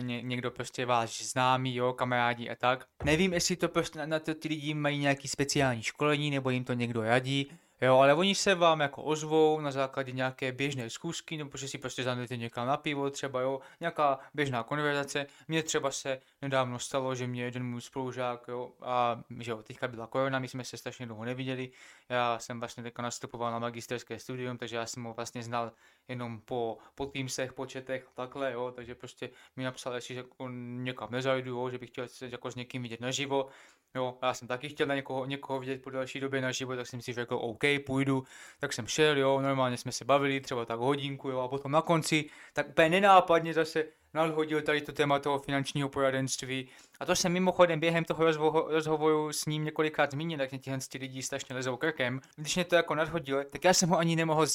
ně, 0.00 0.22
někdo 0.22 0.50
prostě 0.50 0.86
váš 0.86 1.24
známý, 1.24 1.74
jo, 1.74 1.92
kamarádi 1.92 2.50
a 2.50 2.54
tak. 2.54 2.86
Nevím, 3.04 3.32
jestli 3.32 3.56
to 3.56 3.68
prostě 3.68 3.98
na, 3.98 4.06
na 4.06 4.18
to 4.18 4.34
ty 4.34 4.48
lidi 4.48 4.74
mají 4.74 4.98
nějaký 4.98 5.28
speciální 5.28 5.82
školení, 5.82 6.30
nebo 6.30 6.50
jim 6.50 6.64
to 6.64 6.72
někdo 6.72 7.02
radí, 7.02 7.50
Jo, 7.80 7.98
ale 7.98 8.14
oni 8.14 8.34
se 8.34 8.54
vám 8.54 8.80
jako 8.80 9.02
ozvou 9.02 9.60
na 9.60 9.70
základě 9.70 10.12
nějaké 10.12 10.52
běžné 10.52 10.90
zkusky, 10.90 11.36
nebo 11.36 11.58
že 11.58 11.68
si 11.68 11.78
prostě 11.78 12.02
zanete 12.02 12.36
někam 12.36 12.66
na 12.66 12.76
pivo, 12.76 13.10
třeba 13.10 13.40
jo, 13.40 13.60
nějaká 13.80 14.18
běžná 14.34 14.62
konverzace. 14.62 15.26
Mně 15.48 15.62
třeba 15.62 15.90
se 15.90 16.20
nedávno 16.42 16.78
stalo, 16.78 17.14
že 17.14 17.26
mě 17.26 17.44
jeden 17.44 17.66
můj 17.66 17.80
spolužák, 17.80 18.48
jo, 18.48 18.72
a 18.82 19.20
že 19.38 19.50
jo, 19.50 19.62
teďka 19.62 19.88
byla 19.88 20.06
korona, 20.06 20.38
my 20.38 20.48
jsme 20.48 20.64
se 20.64 20.76
strašně 20.76 21.06
dlouho 21.06 21.24
neviděli. 21.24 21.70
Já 22.08 22.38
jsem 22.38 22.60
vlastně 22.60 22.82
teďka 22.82 23.02
nastupoval 23.02 23.52
na 23.52 23.58
magisterské 23.58 24.18
studium, 24.18 24.58
takže 24.58 24.76
já 24.76 24.86
jsem 24.86 25.04
ho 25.04 25.14
vlastně 25.14 25.42
znal 25.42 25.72
jenom 26.08 26.40
po, 26.40 26.78
po 26.94 27.06
Teamsech, 27.06 27.52
po 27.52 27.66
četech, 27.66 28.08
takhle, 28.14 28.52
jo, 28.52 28.72
takže 28.76 28.94
prostě 28.94 29.30
mi 29.56 29.64
napsal, 29.64 29.94
jestli 29.94 30.14
jako 30.14 30.48
někam 30.78 31.08
nezajdu, 31.10 31.50
jo, 31.50 31.70
že 31.70 31.78
bych 31.78 31.90
chtěl 31.90 32.08
se 32.08 32.28
jako 32.28 32.50
s 32.50 32.54
někým 32.54 32.82
vidět 32.82 33.00
naživo, 33.00 33.48
Jo, 33.94 34.18
já 34.22 34.34
jsem 34.34 34.48
taky 34.48 34.68
chtěl 34.68 34.86
na 34.86 34.94
někoho, 34.94 35.26
někoho 35.26 35.60
vidět 35.60 35.82
po 35.82 35.90
další 35.90 36.20
době 36.20 36.40
na 36.40 36.52
život, 36.52 36.76
tak 36.76 36.86
jsem 36.86 37.02
si 37.02 37.12
řekl, 37.12 37.34
OK, 37.34 37.62
půjdu, 37.86 38.24
tak 38.60 38.72
jsem 38.72 38.86
šel, 38.86 39.18
jo, 39.18 39.40
normálně 39.40 39.76
jsme 39.76 39.92
se 39.92 40.04
bavili, 40.04 40.40
třeba 40.40 40.64
tak 40.64 40.78
hodinku, 40.78 41.30
jo, 41.30 41.40
a 41.40 41.48
potom 41.48 41.72
na 41.72 41.82
konci, 41.82 42.24
tak 42.52 42.68
úplně 42.68 42.88
nenápadně 42.88 43.54
zase 43.54 43.84
nadhodil 44.14 44.62
tady 44.62 44.80
to 44.80 44.92
téma 44.92 45.18
toho 45.18 45.38
finančního 45.38 45.88
poradenství. 45.88 46.68
A 47.00 47.06
to 47.06 47.16
jsem 47.16 47.32
mimochodem 47.32 47.80
během 47.80 48.04
toho 48.04 48.24
rozho- 48.24 48.66
rozhovoru 48.68 49.32
s 49.32 49.46
ním 49.46 49.64
několikrát 49.64 50.10
zmínil, 50.10 50.40
jak 50.40 50.50
mě 50.50 50.58
tihle 50.58 50.78
lidi 51.00 51.22
strašně 51.22 51.54
lezou 51.54 51.76
krkem. 51.76 52.20
Když 52.36 52.54
mě 52.54 52.64
to 52.64 52.74
jako 52.74 52.94
nadhodil, 52.94 53.44
tak 53.44 53.64
já 53.64 53.74
jsem 53.74 53.88
ho 53.88 53.98
ani 53.98 54.16
nemohl 54.16 54.46
z 54.46 54.52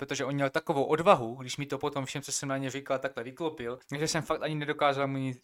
protože 0.00 0.24
on 0.24 0.34
měl 0.34 0.50
takovou 0.50 0.84
odvahu, 0.84 1.34
když 1.34 1.56
mi 1.56 1.66
to 1.66 1.78
potom 1.78 2.04
všem, 2.04 2.22
co 2.22 2.32
jsem 2.32 2.48
na 2.48 2.56
ně 2.56 2.70
říkal, 2.70 2.98
takhle 2.98 3.24
vyklopil, 3.24 3.78
že 3.98 4.08
jsem 4.08 4.22
fakt 4.22 4.42
ani 4.42 4.54
nedokázal 4.54 5.08
mu 5.08 5.16
nic, 5.16 5.38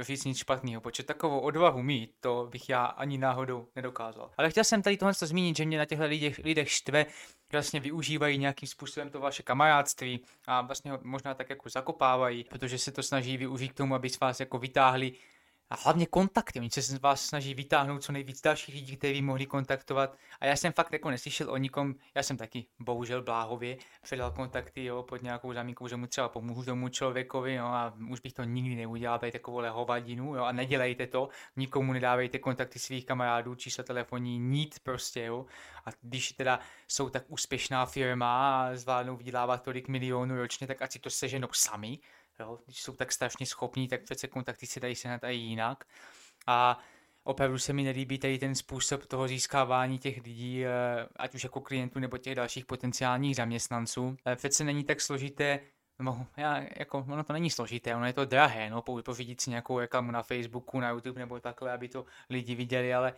říct 0.00 0.24
nic 0.24 0.38
špatného, 0.38 0.80
protože 0.80 1.02
takovou 1.02 1.40
odvahu 1.40 1.82
mít, 1.82 2.10
to 2.20 2.48
bych 2.50 2.68
já 2.68 2.84
ani 2.84 3.18
náhodou 3.18 3.68
nedokázal. 3.76 4.30
Ale 4.36 4.50
chtěl 4.50 4.64
jsem 4.64 4.82
tady 4.82 4.96
tohle 4.96 5.14
zmínit, 5.14 5.56
že 5.56 5.64
mě 5.64 5.78
na 5.78 5.84
těchto 5.84 6.04
lidech, 6.04 6.38
lidech 6.38 6.70
štve, 6.70 7.06
vlastně 7.52 7.80
využívají 7.80 8.38
nějakým 8.38 8.68
způsobem 8.68 9.10
to 9.10 9.20
vaše 9.20 9.42
kamarádství 9.42 10.20
a 10.46 10.60
vlastně 10.60 10.90
ho 10.90 10.98
možná 11.02 11.34
tak 11.34 11.50
jako 11.50 11.68
zakopávají, 11.68 12.44
protože 12.44 12.78
se 12.78 12.92
to 12.92 13.02
snaží 13.02 13.36
využít 13.36 13.68
k 13.68 13.76
tomu, 13.76 13.94
aby 13.94 14.10
z 14.10 14.20
vás 14.20 14.40
jako 14.40 14.58
vytáhli 14.58 15.12
a 15.70 15.76
hlavně 15.76 16.06
kontakty. 16.06 16.60
Oni 16.60 16.70
se 16.70 16.82
z 16.82 16.98
vás 16.98 17.26
snaží 17.26 17.54
vytáhnout 17.54 18.02
co 18.02 18.12
nejvíc 18.12 18.40
dalších 18.40 18.74
lidí, 18.74 18.96
které 18.96 19.12
by 19.12 19.22
mohli 19.22 19.46
kontaktovat. 19.46 20.16
A 20.40 20.46
já 20.46 20.56
jsem 20.56 20.72
fakt 20.72 20.92
jako 20.92 21.10
neslyšel 21.10 21.50
o 21.50 21.56
nikom, 21.56 21.94
já 22.14 22.22
jsem 22.22 22.36
taky 22.36 22.66
bohužel 22.78 23.22
bláhově 23.22 23.76
předal 24.02 24.30
kontakty 24.30 24.84
jo, 24.84 25.02
pod 25.02 25.22
nějakou 25.22 25.52
zamínkou, 25.52 25.88
že 25.88 25.96
mu 25.96 26.06
třeba 26.06 26.28
pomůžu 26.28 26.64
tomu 26.64 26.88
člověkovi 26.88 27.54
jo, 27.54 27.64
a 27.64 27.94
už 28.10 28.20
bych 28.20 28.32
to 28.32 28.44
nikdy 28.44 28.76
neudělal, 28.76 29.18
tady 29.18 29.32
takovou 29.32 29.62
hovadinu 29.70 30.34
jo, 30.34 30.44
a 30.44 30.52
nedělejte 30.52 31.06
to, 31.06 31.28
nikomu 31.56 31.92
nedávejte 31.92 32.38
kontakty 32.38 32.78
svých 32.78 33.06
kamarádů, 33.06 33.54
čísla 33.54 33.84
telefonní, 33.84 34.38
nic 34.38 34.78
prostě. 34.78 35.24
Jo. 35.24 35.46
A 35.86 35.90
když 36.00 36.32
teda 36.32 36.60
jsou 36.88 37.08
tak 37.10 37.24
úspěšná 37.28 37.86
firma 37.86 38.66
a 38.66 38.76
zvládnou 38.76 39.16
vydělávat 39.16 39.62
tolik 39.62 39.88
milionů 39.88 40.36
ročně, 40.36 40.66
tak 40.66 40.82
ať 40.82 40.92
si 40.92 40.98
to 40.98 41.10
seženou 41.10 41.48
sami, 41.52 41.98
Jo? 42.40 42.58
Když 42.64 42.82
jsou 42.82 42.92
tak 42.92 43.12
strašně 43.12 43.46
schopní, 43.46 43.88
tak 43.88 44.02
přece 44.02 44.28
kontakty 44.28 44.66
se 44.66 44.80
dají 44.80 44.94
sehnat 44.94 45.24
i 45.24 45.34
jinak. 45.34 45.84
A 46.46 46.78
opravdu 47.24 47.58
se 47.58 47.72
mi 47.72 47.82
nelíbí 47.82 48.18
tady 48.18 48.38
ten 48.38 48.54
způsob 48.54 49.06
toho 49.06 49.28
získávání 49.28 49.98
těch 49.98 50.24
lidí, 50.24 50.66
eh, 50.66 50.70
ať 51.16 51.34
už 51.34 51.44
jako 51.44 51.60
klientů 51.60 51.98
nebo 51.98 52.18
těch 52.18 52.34
dalších 52.34 52.66
potenciálních 52.66 53.36
zaměstnanců. 53.36 54.16
Eh, 54.26 54.36
přece 54.36 54.64
není 54.64 54.84
tak 54.84 55.00
složité 55.00 55.60
No, 55.98 56.26
já, 56.36 56.64
jako, 56.76 57.06
ono 57.08 57.24
to 57.24 57.32
není 57.32 57.50
složité, 57.50 57.96
ono 57.96 58.06
je 58.06 58.12
to 58.12 58.24
drahé, 58.24 58.70
no, 58.70 58.82
pořídit 58.82 59.40
si 59.40 59.50
nějakou 59.50 59.78
reklamu 59.78 60.10
na 60.10 60.22
Facebooku, 60.22 60.80
na 60.80 60.90
YouTube 60.90 61.20
nebo 61.20 61.40
takhle, 61.40 61.72
aby 61.72 61.88
to 61.88 62.04
lidi 62.30 62.54
viděli, 62.54 62.94
ale 62.94 63.14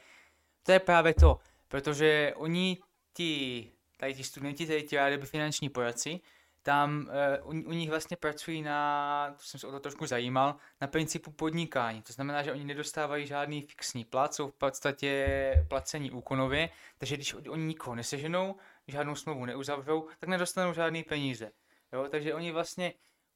to 0.62 0.72
je 0.72 0.80
právě 0.80 1.14
to, 1.14 1.38
protože 1.68 2.32
oni 2.36 2.78
ti, 3.12 3.72
tady 3.96 4.14
ti 4.14 4.24
studenti, 4.24 4.66
tady 4.66 4.82
ti 4.82 4.96
rádi 4.96 5.18
finanční 5.18 5.68
poradci, 5.68 6.20
tam 6.66 7.10
uh, 7.42 7.54
u, 7.54 7.68
u 7.68 7.72
nich 7.72 7.90
vlastně 7.90 8.16
pracují 8.16 8.62
na, 8.62 9.34
to 9.36 9.44
jsem 9.44 9.60
se 9.60 9.66
o 9.66 9.70
to 9.70 9.80
trošku 9.80 10.06
zajímal, 10.06 10.56
na 10.80 10.86
principu 10.86 11.30
podnikání. 11.30 12.02
To 12.02 12.12
znamená, 12.12 12.42
že 12.42 12.52
oni 12.52 12.64
nedostávají 12.64 13.26
žádný 13.26 13.62
fixní 13.62 14.04
plat, 14.04 14.34
jsou 14.34 14.48
v 14.48 14.54
podstatě 14.54 15.64
placení 15.68 16.10
úkonově, 16.10 16.68
takže 16.98 17.16
když 17.16 17.34
oni 17.34 17.64
nikoho 17.64 17.94
neseženou, 17.94 18.56
žádnou 18.88 19.14
smlouvu 19.14 19.46
neuzavřou, 19.46 20.08
tak 20.18 20.28
nedostanou 20.28 20.72
žádný 20.72 21.02
peníze. 21.02 21.52
Jo? 21.92 22.06
Takže 22.10 22.34
oni 22.34 22.52
vlastně, 22.52 22.92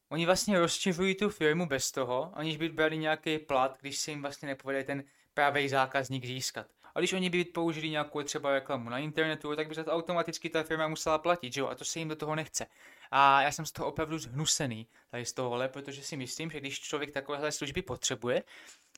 oni 0.09 0.27
vlastně 0.27 0.59
rozšiřují 0.61 1.15
tu 1.15 1.29
firmu 1.29 1.67
bez 1.67 1.93
toho, 1.93 2.33
aniž 2.35 2.57
by 2.57 2.69
brali 2.69 2.99
nějaký 2.99 3.39
plat, 3.39 3.79
když 3.81 3.99
se 3.99 4.11
jim 4.11 4.23
vlastně 4.23 4.49
nepovede 4.49 4.85
ten 4.85 5.05
pravý 5.35 5.69
zákazník 5.69 6.27
získat. 6.27 6.67
A 6.95 6.99
když 6.99 7.13
oni 7.13 7.31
by 7.31 7.45
použili 7.45 7.91
nějakou 7.91 8.23
třeba 8.23 8.53
reklamu 8.53 8.91
na 8.91 8.99
internetu, 8.99 9.57
tak 9.57 9.69
by 9.69 9.75
za 9.75 9.85
to 9.85 9.91
automaticky 9.91 10.51
ta 10.51 10.63
firma 10.63 10.89
musela 10.89 11.19
platit, 11.19 11.53
že 11.53 11.61
jo? 11.61 11.69
A 11.69 11.75
to 11.75 11.85
se 11.85 11.99
jim 11.99 12.09
do 12.09 12.17
toho 12.17 12.35
nechce. 12.35 12.67
A 13.11 13.43
já 13.43 13.53
jsem 13.53 13.67
z 13.67 13.73
toho 13.73 13.89
opravdu 13.89 14.19
zhnusený, 14.19 14.87
tady 15.11 15.25
z 15.25 15.33
tohohle, 15.33 15.69
protože 15.69 16.03
si 16.03 16.17
myslím, 16.17 16.51
že 16.51 16.61
když 16.61 16.81
člověk 16.81 17.11
takovéhle 17.11 17.53
služby 17.53 17.83
potřebuje, 17.83 18.43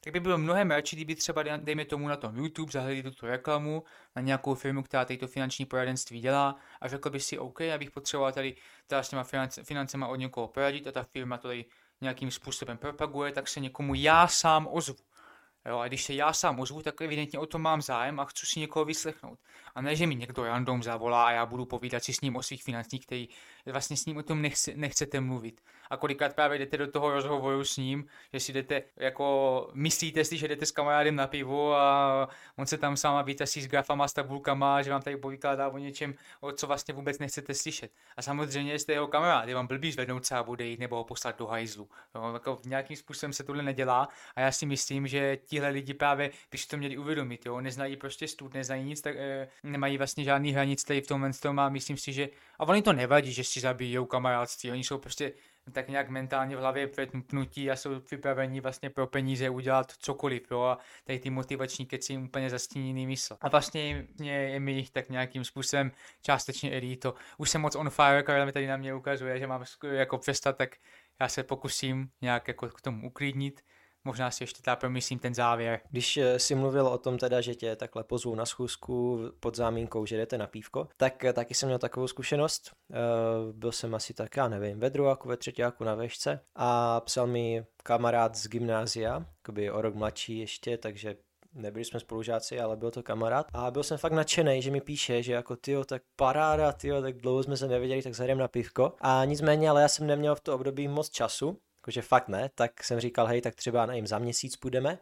tak 0.05 0.13
by 0.13 0.21
bylo 0.21 0.39
mnohem 0.39 0.71
radši, 0.71 0.97
kdyby 0.97 1.15
třeba, 1.15 1.43
dejme 1.43 1.85
tomu 1.85 2.09
na 2.09 2.17
tom 2.17 2.37
YouTube, 2.37 2.73
zahledli 2.73 3.03
tuto 3.03 3.27
reklamu 3.27 3.85
na 4.17 4.23
nějakou 4.23 4.55
firmu, 4.55 4.83
která 4.83 5.05
tady 5.05 5.19
to 5.19 5.27
finanční 5.27 5.65
poradenství 5.65 6.21
dělá 6.21 6.57
a 6.81 6.89
řekl 6.89 7.11
by 7.11 7.21
si, 7.21 7.39
OK, 7.39 7.61
já 7.61 7.79
bych 7.79 7.91
potřeboval 7.91 8.33
tady 8.33 8.57
teda 8.87 9.03
s 9.03 9.09
těma 9.09 9.25
finance, 9.25 9.65
financema 9.65 10.07
od 10.07 10.17
někoho 10.17 10.49
poradit 10.49 10.87
a 10.87 10.93
ta 10.93 11.03
firma 11.03 11.39
to 11.39 11.49
tady 11.49 11.65
nějakým 12.01 12.31
způsobem 12.31 12.79
propaguje, 12.79 13.33
tak 13.33 13.49
se 13.49 13.61
někomu 13.61 13.95
já 13.95 14.29
sám 14.29 14.69
ozvu. 14.71 14.97
Jo, 15.69 15.79
a 15.79 15.89
když 15.89 16.05
se 16.05 16.15
já 16.15 16.33
sám 16.33 16.61
ozvu, 16.61 16.83
tak 16.83 17.01
evidentně 17.01 17.39
o 17.39 17.47
tom 17.47 17.63
mám 17.63 17.83
zájem 17.83 18.21
a 18.21 18.25
chci 18.25 18.47
si 18.47 18.61
někoho 18.61 18.85
vyslechnout. 18.85 19.39
A 19.75 19.83
ne, 19.83 19.97
že 19.97 20.07
mi 20.07 20.15
někdo 20.15 20.45
random 20.45 20.83
zavolá 20.83 21.27
a 21.27 21.31
já 21.31 21.47
budu 21.47 21.65
povídat 21.65 22.05
si 22.05 22.13
s 22.13 22.21
ním 22.21 22.37
o 22.37 22.43
svých 22.43 22.63
financích, 22.63 23.07
který 23.07 23.29
vlastně 23.67 23.97
s 23.97 24.07
ním 24.07 24.17
o 24.17 24.23
tom 24.23 24.43
nechce, 24.43 24.73
nechcete 24.77 25.21
mluvit. 25.21 25.61
A 25.93 25.97
kolikrát 25.97 26.35
právě 26.35 26.59
jdete 26.59 26.77
do 26.77 26.87
toho 26.87 27.11
rozhovoru 27.11 27.65
s 27.65 27.77
ním, 27.77 28.07
že 28.33 28.41
si 28.41 28.53
jdete, 28.53 28.83
jako 28.97 29.69
myslíte 29.75 30.25
si, 30.25 30.37
že 30.37 30.49
jdete 30.49 30.67
s 30.67 30.71
kamarádem 30.71 31.17
na 31.17 31.27
pivo 31.27 31.75
a 31.75 32.29
on 32.57 32.67
se 32.67 32.79
tam 32.79 32.97
sama 32.97 33.23
vytasí 33.23 33.63
s 33.63 33.67
grafama, 33.67 34.09
s 34.09 34.13
tabulkama, 34.13 34.83
že 34.83 34.91
vám 34.91 35.03
tady 35.03 35.17
povykládá 35.17 35.69
o 35.69 35.79
něčem, 35.79 36.15
o 36.41 36.53
co 36.53 36.67
vlastně 36.67 36.95
vůbec 36.95 37.19
nechcete 37.19 37.55
slyšet. 37.55 37.93
A 38.17 38.23
samozřejmě 38.23 38.79
jste 38.79 38.93
jeho 38.93 39.07
kamarád, 39.07 39.49
je 39.49 39.55
vám 39.55 39.67
blbý 39.67 39.93
zvednout 39.93 40.27
se 40.27 40.35
a 40.35 40.43
bude 40.43 40.65
jít 40.65 40.81
nebo 40.81 40.97
ho 40.97 41.05
poslat 41.05 41.39
do 41.39 41.47
hajzlu. 41.47 41.89
Jo, 42.15 42.31
jako 42.33 42.61
nějakým 42.65 42.97
způsobem 42.97 43.33
se 43.33 43.45
tohle 43.45 43.63
nedělá 43.63 44.09
a 44.37 44.41
já 44.41 44.53
si 44.53 44.67
myslím, 44.67 45.07
že 45.07 45.37
tihle 45.37 45.69
lidi 45.69 45.95
právě, 45.95 46.31
když 46.51 46.67
to 46.67 46.77
měli 46.77 46.99
uvědomit, 46.99 47.47
jo, 47.47 47.61
neznají 47.61 47.97
prostě 47.97 48.29
stud, 48.29 48.55
neznají 48.55 48.85
nic, 48.85 49.01
tak 49.01 49.17
e, 49.17 49.49
nemají 49.63 49.99
vlastně 49.99 50.25
žádný 50.25 50.53
hranic 50.53 50.85
tady 50.85 51.01
v 51.01 51.07
tomhle 51.07 51.33
tom 51.33 51.59
a 51.59 51.69
myslím 51.69 51.97
si, 51.97 52.13
že 52.13 52.29
a 52.59 52.69
oni 52.69 52.83
to 52.83 52.93
nevadí, 52.93 53.33
že 53.33 53.45
si 53.45 53.61
zabijou 53.61 54.05
kamarádství, 54.05 54.71
oni 54.71 54.85
jsou 54.85 54.99
prostě 54.99 55.33
tak 55.73 55.89
nějak 55.89 56.09
mentálně 56.09 56.57
v 56.57 56.59
hlavě 56.59 56.87
předpnutí 56.87 57.71
a 57.71 57.77
jsou 57.77 58.01
připraveni 58.01 58.61
vlastně 58.61 58.91
pro 58.91 59.07
peníze 59.07 59.51
udělat 59.51 59.93
cokoliv, 59.93 60.51
jo, 60.51 60.61
a 60.61 60.79
tady 61.05 61.19
ty 61.19 61.31
motivační 61.31 61.87
keci 61.87 62.13
jim 62.13 62.25
úplně 62.25 62.51
zastíněný 62.51 63.07
mysl. 63.07 63.37
A 63.41 63.49
vlastně 63.49 64.07
je 64.19 64.61
mi 64.61 64.73
jich 64.73 64.91
tak 64.91 65.09
nějakým 65.09 65.45
způsobem 65.45 65.93
částečně 66.23 66.97
to. 66.97 67.15
Už 67.39 67.51
jsem 67.51 67.61
moc 67.61 67.77
on 67.77 67.91
fire, 67.91 68.23
Karel 68.23 68.47
mi 68.47 68.53
tady 68.53 68.67
na 68.67 68.77
mě 68.77 68.95
ukazuje, 68.95 69.39
že 69.39 69.47
mám 69.47 69.65
jako 69.93 70.19
přestat, 70.19 70.57
tak 70.57 70.71
já 71.21 71.29
se 71.29 71.43
pokusím 71.43 72.09
nějak 72.21 72.49
jako 72.49 72.69
k 72.69 72.81
tomu 72.81 73.07
uklidnit 73.07 73.61
možná 74.05 74.31
si 74.31 74.43
ještě 74.43 74.63
teda 74.63 74.77
promyslím 74.77 75.19
ten 75.19 75.35
závěr. 75.35 75.81
Když 75.91 76.17
eh, 76.17 76.39
si 76.39 76.55
mluvil 76.55 76.87
o 76.87 76.99
tom 76.99 77.19
teda, 77.19 77.41
že 77.41 77.55
tě 77.55 77.77
takhle 77.77 78.05
pozvou 78.05 78.35
na 78.35 78.47
schůzku 78.47 79.21
pod 79.41 79.57
zámínkou, 79.57 80.07
že 80.07 80.17
jdete 80.17 80.39
na 80.39 80.47
pívko, 80.47 80.89
tak 80.97 81.25
eh, 81.25 81.33
taky 81.33 81.55
jsem 81.55 81.67
měl 81.67 81.79
takovou 81.79 82.09
zkušenost. 82.09 82.71
Eh, 82.93 82.97
byl 83.53 83.73
jsem 83.73 83.95
asi 83.95 84.15
tak, 84.15 84.37
já 84.37 84.49
nevím, 84.49 84.81
ve 84.81 84.91
druháku, 84.91 85.29
ve 85.29 85.37
třetíku 85.37 85.85
na 85.85 85.95
vešce 85.95 86.41
a 86.55 87.01
psal 87.01 87.27
mi 87.27 87.65
kamarád 87.83 88.37
z 88.37 88.49
gymnázia, 88.49 89.27
jakoby 89.39 89.71
o 89.71 89.83
rok 89.83 89.95
mladší 89.95 90.39
ještě, 90.39 90.79
takže 90.79 91.17
nebyli 91.55 91.85
jsme 91.85 92.01
spolužáci, 92.01 92.61
ale 92.61 92.77
byl 92.77 92.91
to 92.91 93.03
kamarád 93.03 93.47
a 93.53 93.71
byl 93.71 93.83
jsem 93.83 93.99
fakt 93.99 94.13
nadšený, 94.13 94.63
že 94.63 94.71
mi 94.71 94.81
píše, 94.81 95.23
že 95.23 95.33
jako 95.33 95.57
ty 95.57 95.77
tak 95.87 96.03
paráda, 96.17 96.73
ty 96.73 96.91
tak 97.01 97.17
dlouho 97.17 97.43
jsme 97.43 97.57
se 97.57 97.69
neviděli, 97.69 98.03
tak 98.03 98.15
zajdem 98.15 98.39
na 98.39 98.49
pivko. 98.49 98.93
A 99.01 99.25
nicméně, 99.25 99.71
ale 99.71 99.83
já 99.83 99.89
jsem 99.89 100.07
neměl 100.07 100.35
v 100.35 100.41
to 100.41 100.55
období 100.55 100.89
moc 100.89 101.11
času, 101.11 101.59
jakože 101.83 102.03
fakt 102.03 102.29
ne, 102.29 102.51
tak 102.55 102.85
jsem 102.85 103.01
říkal, 103.01 103.27
hej, 103.27 103.41
tak 103.41 103.55
třeba 103.55 103.87
nevím, 103.87 104.07
za 104.07 104.19
měsíc 104.19 104.57
půjdeme. 104.57 104.99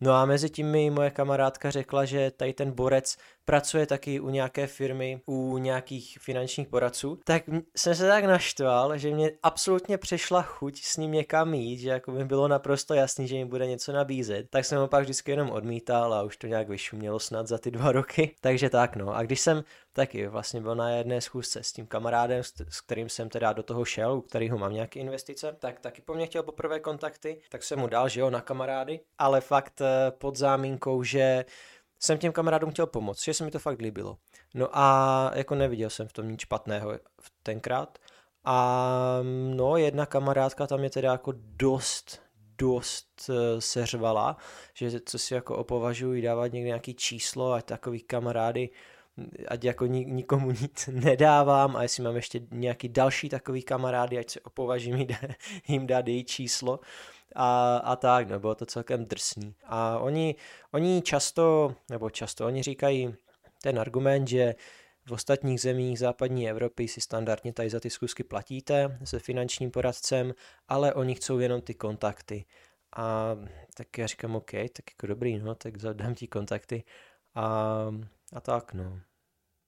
No 0.00 0.12
a 0.12 0.26
mezi 0.26 0.50
tím 0.50 0.70
mi 0.70 0.90
moje 0.90 1.10
kamarádka 1.10 1.70
řekla, 1.70 2.04
že 2.04 2.30
tady 2.30 2.52
ten 2.52 2.72
borec 2.72 3.16
pracuje 3.44 3.86
taky 3.86 4.20
u 4.20 4.30
nějaké 4.30 4.66
firmy, 4.66 5.20
u 5.26 5.58
nějakých 5.58 6.18
finančních 6.20 6.68
poradců, 6.68 7.18
tak 7.24 7.42
jsem 7.76 7.94
se 7.94 8.08
tak 8.08 8.24
naštval, 8.24 8.98
že 8.98 9.10
mě 9.10 9.30
absolutně 9.42 9.98
přešla 9.98 10.42
chuť 10.42 10.82
s 10.82 10.96
ním 10.96 11.12
někam 11.12 11.54
jít, 11.54 11.78
že 11.78 11.88
jako 11.88 12.12
by 12.12 12.24
bylo 12.24 12.48
naprosto 12.48 12.94
jasný, 12.94 13.28
že 13.28 13.34
mi 13.34 13.44
bude 13.44 13.66
něco 13.66 13.92
nabízet. 13.92 14.46
Tak 14.50 14.64
jsem 14.64 14.78
ho 14.78 14.88
pak 14.88 15.02
vždycky 15.02 15.30
jenom 15.30 15.50
odmítal 15.50 16.14
a 16.14 16.22
už 16.22 16.36
to 16.36 16.46
nějak 16.46 16.68
vyšumělo 16.68 17.18
snad 17.18 17.46
za 17.46 17.58
ty 17.58 17.70
dva 17.70 17.92
roky. 17.92 18.34
Takže 18.40 18.70
tak 18.70 18.96
no. 18.96 19.14
A 19.14 19.22
když 19.22 19.40
jsem 19.40 19.64
taky 19.92 20.26
vlastně 20.26 20.60
byl 20.60 20.74
na 20.74 20.90
jedné 20.90 21.20
schůzce 21.20 21.62
s 21.62 21.72
tím 21.72 21.86
kamarádem, 21.86 22.42
s 22.68 22.80
kterým 22.80 23.08
jsem 23.08 23.28
teda 23.28 23.52
do 23.52 23.62
toho 23.62 23.84
šel, 23.84 24.14
u 24.14 24.20
kterého 24.20 24.58
mám 24.58 24.72
nějaké 24.72 25.00
investice, 25.00 25.56
tak 25.58 25.80
taky 25.80 26.02
po 26.02 26.14
mně 26.14 26.26
chtěl 26.26 26.42
poprvé 26.42 26.80
kontakty, 26.80 27.40
tak 27.48 27.62
jsem 27.62 27.78
mu 27.78 27.86
dal, 27.86 28.08
že 28.08 28.20
jo, 28.20 28.30
na 28.30 28.40
kamarády, 28.40 29.00
ale 29.18 29.40
fakt 29.40 29.80
eh, 29.80 30.10
pod 30.10 30.36
zámínkou, 30.38 31.02
že 31.02 31.44
jsem 31.98 32.18
těm 32.18 32.32
kamarádům 32.32 32.70
chtěl 32.70 32.86
pomoct, 32.86 33.24
že 33.24 33.34
se 33.34 33.44
mi 33.44 33.50
to 33.50 33.58
fakt 33.58 33.80
líbilo. 33.80 34.16
No 34.54 34.68
a 34.72 35.30
jako 35.34 35.54
neviděl 35.54 35.90
jsem 35.90 36.08
v 36.08 36.12
tom 36.12 36.28
nic 36.28 36.40
špatného 36.40 36.92
tenkrát. 37.42 37.98
A 38.44 39.18
no, 39.54 39.76
jedna 39.76 40.06
kamarádka 40.06 40.66
tam 40.66 40.84
je 40.84 40.90
teda 40.90 41.12
jako 41.12 41.32
dost, 41.36 42.22
dost 42.58 43.28
uh, 43.28 43.36
seřvala, 43.58 44.36
že 44.74 45.00
co 45.00 45.18
si 45.18 45.34
jako 45.34 45.56
opovažuji 45.56 46.22
dávat 46.22 46.52
někde 46.52 46.66
nějaký 46.66 46.94
číslo 46.94 47.52
a 47.52 47.62
takový 47.62 48.00
kamarády, 48.00 48.70
ať 49.48 49.64
jako 49.64 49.86
nikomu 49.86 50.50
nic 50.50 50.88
nedávám 50.92 51.76
a 51.76 51.82
jestli 51.82 52.02
mám 52.02 52.16
ještě 52.16 52.40
nějaký 52.50 52.88
další 52.88 53.28
takový 53.28 53.62
kamarády, 53.62 54.18
ať 54.18 54.30
se 54.30 54.40
opovažím 54.40 55.06
jim 55.68 55.86
dát 55.86 56.08
její 56.08 56.24
číslo 56.24 56.80
a, 57.34 57.76
a 57.76 57.96
tak, 57.96 58.28
no 58.28 58.40
bylo 58.40 58.54
to 58.54 58.66
celkem 58.66 59.04
drsný. 59.04 59.54
A 59.64 59.98
oni, 59.98 60.34
oni 60.70 61.02
často, 61.02 61.74
nebo 61.90 62.10
často, 62.10 62.46
oni 62.46 62.62
říkají 62.62 63.14
ten 63.62 63.78
argument, 63.78 64.28
že 64.28 64.54
v 65.06 65.12
ostatních 65.12 65.60
zemích 65.60 65.98
západní 65.98 66.50
Evropy 66.50 66.88
si 66.88 67.00
standardně 67.00 67.52
tady 67.52 67.70
za 67.70 67.80
ty 67.80 67.90
zkusky 67.90 68.24
platíte 68.24 68.98
se 69.04 69.18
finančním 69.18 69.70
poradcem, 69.70 70.34
ale 70.68 70.94
oni 70.94 71.14
chcou 71.14 71.38
jenom 71.38 71.60
ty 71.60 71.74
kontakty. 71.74 72.44
A 72.96 73.36
tak 73.74 73.98
já 73.98 74.06
říkám, 74.06 74.36
OK, 74.36 74.50
tak 74.50 74.90
jako 74.90 75.06
dobrý, 75.06 75.38
no, 75.38 75.54
tak 75.54 75.78
zadám 75.78 76.14
ti 76.14 76.26
kontakty. 76.26 76.84
A, 77.34 77.86
a 78.32 78.40
tak, 78.40 78.74
no. 78.74 79.00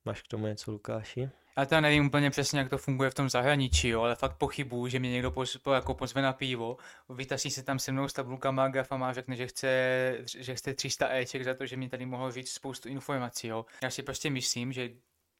Máš 0.05 0.21
k 0.21 0.27
tomu 0.27 0.47
něco, 0.47 0.71
Lukáši? 0.71 1.29
Já 1.57 1.65
teda 1.65 1.81
nevím 1.81 2.05
úplně 2.05 2.29
přesně, 2.29 2.59
jak 2.59 2.69
to 2.69 2.77
funguje 2.77 3.09
v 3.09 3.13
tom 3.13 3.29
zahraničí, 3.29 3.87
jo, 3.87 4.01
ale 4.01 4.15
fakt 4.15 4.37
pochybuju, 4.37 4.87
že 4.87 4.99
mě 4.99 5.11
někdo 5.11 5.31
poz, 5.31 5.57
po, 5.57 5.71
jako 5.71 5.93
pozve 5.93 6.21
na 6.21 6.33
pivo, 6.33 6.77
vytasí 7.09 7.51
se 7.51 7.63
tam 7.63 7.79
se 7.79 7.91
mnou 7.91 8.07
s 8.07 8.13
tabulkama, 8.13 8.67
grafama 8.67 9.09
a 9.09 9.13
řekne, 9.13 9.35
že 9.35 9.47
chce, 9.47 10.17
že 10.37 10.55
chce 10.55 10.73
300 10.73 11.15
Eček 11.15 11.43
za 11.43 11.53
to, 11.53 11.65
že 11.65 11.77
mi 11.77 11.89
tady 11.89 12.05
mohl 12.05 12.31
říct 12.31 12.51
spoustu 12.51 12.89
informací. 12.89 13.47
Jo. 13.47 13.65
Já 13.83 13.89
si 13.89 14.03
prostě 14.03 14.29
myslím, 14.29 14.73
že 14.73 14.89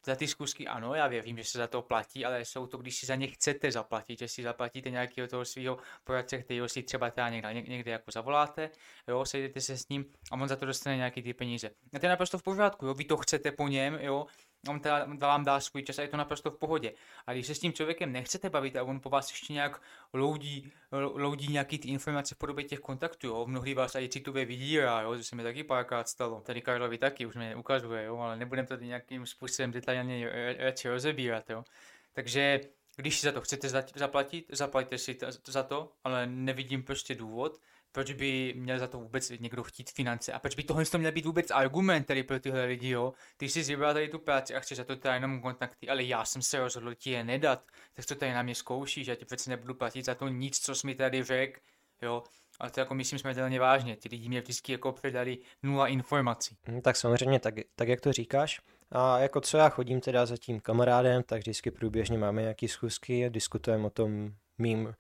za 0.06 0.16
ty 0.16 0.28
zkusky 0.28 0.68
ano, 0.68 0.94
já 0.94 1.08
věřím, 1.08 1.38
že 1.38 1.44
se 1.44 1.58
za 1.58 1.68
to 1.68 1.82
platí, 1.82 2.26
ale 2.26 2.46
jsou 2.46 2.68
to, 2.68 2.78
když 2.78 2.96
si 2.96 3.06
za 3.06 3.16
ně 3.16 3.28
chcete 3.28 3.72
zaplatit, 3.72 4.20
že 4.20 4.28
si 4.28 4.44
zaplatíte 4.44 4.90
nějakého 4.90 5.28
toho 5.28 5.46
svého 5.46 5.78
poradce, 6.04 6.38
který 6.38 6.62
si 6.68 6.84
třeba 6.84 7.12
teda 7.12 7.30
někde, 7.30 7.54
někde 7.54 7.92
jako 7.92 8.12
zavoláte, 8.12 8.70
jo, 9.08 9.26
sejdete 9.26 9.62
se 9.62 9.78
s 9.78 9.90
ním 9.90 10.06
a 10.32 10.42
on 10.42 10.48
za 10.48 10.56
to 10.56 10.66
dostane 10.66 10.96
nějaký 10.96 11.22
ty 11.22 11.34
peníze. 11.34 11.70
A 11.94 12.00
to 12.00 12.06
je 12.06 12.10
naprosto 12.10 12.38
v 12.38 12.44
pořádku, 12.44 12.86
jo, 12.86 12.94
vy 12.94 13.06
to 13.06 13.18
chcete 13.18 13.52
po 13.52 13.68
něm, 13.68 13.98
jo, 14.02 14.26
on 14.68 14.80
teda 14.80 15.06
vám 15.20 15.46
dá 15.46 15.60
svůj 15.60 15.84
čas 15.84 16.00
a 16.00 16.02
je 16.02 16.08
to 16.08 16.18
naprosto 16.18 16.52
v 16.52 16.58
pohodě. 16.58 16.94
A 17.28 17.34
když 17.34 17.48
se 17.48 17.56
s 17.56 17.60
tím 17.60 17.74
člověkem 17.74 18.12
nechcete 18.12 18.50
bavit 18.50 18.76
a 18.76 18.84
on 18.84 19.00
po 19.00 19.10
vás 19.10 19.32
ještě 19.32 19.54
nějak 19.54 19.82
loudí, 20.14 20.72
loudí 20.92 21.48
nějaký 21.48 21.78
ty 21.78 21.88
informace 21.88 22.36
v 22.36 22.38
podobě 22.38 22.64
těch 22.64 22.80
kontaktů, 22.80 23.28
jo, 23.28 23.46
mnohdy 23.48 23.74
vás 23.74 23.96
i 23.96 24.10
citově 24.10 24.46
vydírá, 24.46 25.02
jo, 25.02 25.16
to 25.16 25.24
se 25.24 25.36
mi 25.36 25.44
taky 25.44 25.64
párkrát 25.64 26.10
stalo. 26.10 26.42
Tady 26.42 26.62
Karlovi 26.62 26.98
taky 26.98 27.26
už 27.26 27.36
mě 27.36 27.56
ukazuje, 27.56 28.04
jo, 28.04 28.18
ale 28.18 28.38
nebudem 28.38 28.66
to 28.66 28.76
nějakým 28.76 29.26
způsobem 29.26 29.72
detailně 29.72 30.30
radši 30.60 30.90
rozebírat, 30.90 31.50
jo. 31.50 31.64
Takže 32.14 32.60
když 32.96 33.20
si 33.20 33.26
za 33.26 33.32
to 33.32 33.42
chcete 33.42 33.70
zaplatit, 33.96 34.46
zaplaťte 34.50 34.98
si 34.98 35.18
za 35.46 35.64
to, 35.64 35.92
ale 36.04 36.28
nevidím 36.28 36.84
prostě 36.84 37.16
důvod, 37.16 37.60
proč 37.96 38.14
by 38.14 38.54
měl 38.58 38.80
za 38.80 38.88
to 38.88 39.00
vůbec 39.00 39.30
někdo 39.30 39.64
chtít 39.64 39.90
finance 39.90 40.34
a 40.34 40.40
proč 40.40 40.56
by 40.56 40.64
tohle 40.64 40.84
měl 40.98 41.12
být 41.12 41.26
vůbec 41.26 41.52
argument 41.52 42.04
tady 42.04 42.24
pro 42.24 42.40
tyhle 42.40 42.66
lidi, 42.66 42.90
jo. 42.90 43.14
Ty 43.38 43.50
jsi 43.50 43.64
vybral 43.64 43.94
tady 43.94 44.10
tu 44.10 44.20
práci 44.20 44.56
a 44.56 44.60
chceš 44.60 44.78
za 44.78 44.84
to 44.84 44.96
teda 44.96 45.14
jenom 45.14 45.42
kontakty, 45.42 45.90
ale 45.90 46.04
já 46.04 46.26
jsem 46.26 46.42
se 46.42 46.60
rozhodl 46.60 46.94
ti 46.94 47.12
je 47.12 47.24
nedat, 47.24 47.64
tak 47.94 48.06
to 48.06 48.16
tady 48.16 48.34
na 48.34 48.42
mě 48.42 48.56
zkoušíš, 48.56 49.08
já 49.08 49.16
ti 49.16 49.26
přece 49.26 49.50
nebudu 49.50 49.74
platit 49.74 50.06
za 50.06 50.16
to 50.16 50.28
nic, 50.28 50.60
co 50.60 50.76
jsi 50.76 50.88
mi 50.88 50.96
tady 50.96 51.24
řekl, 51.24 51.60
jo. 52.02 52.24
A 52.60 52.70
to 52.70 52.80
jako 52.80 52.96
myslím 52.96 53.20
smrtelně 53.20 53.60
vážně, 53.60 53.96
ty 53.96 54.10
lidi 54.10 54.30
mě 54.30 54.42
vždycky 54.42 54.72
jako 54.72 54.92
předali 54.92 55.38
nula 55.64 55.88
informací. 55.88 56.58
Hmm, 56.64 56.82
tak 56.82 56.96
samozřejmě, 56.96 57.40
tak, 57.40 57.54
tak 57.76 57.88
jak 57.88 58.02
to 58.02 58.14
říkáš, 58.14 58.62
a 58.92 59.20
jako 59.20 59.42
co 59.42 59.58
já 59.58 59.70
chodím 59.70 60.02
teda 60.02 60.26
za 60.26 60.38
tím 60.38 60.60
kamarádem, 60.60 61.24
tak 61.24 61.40
vždycky 61.40 61.72
průběžně 61.72 62.18
máme 62.18 62.42
nějaké 62.42 62.68
schůzky 62.68 63.26
a 63.26 63.30
diskutujeme 63.30 63.86
o 63.86 63.90
tom 63.90 64.32
mým 64.58 64.94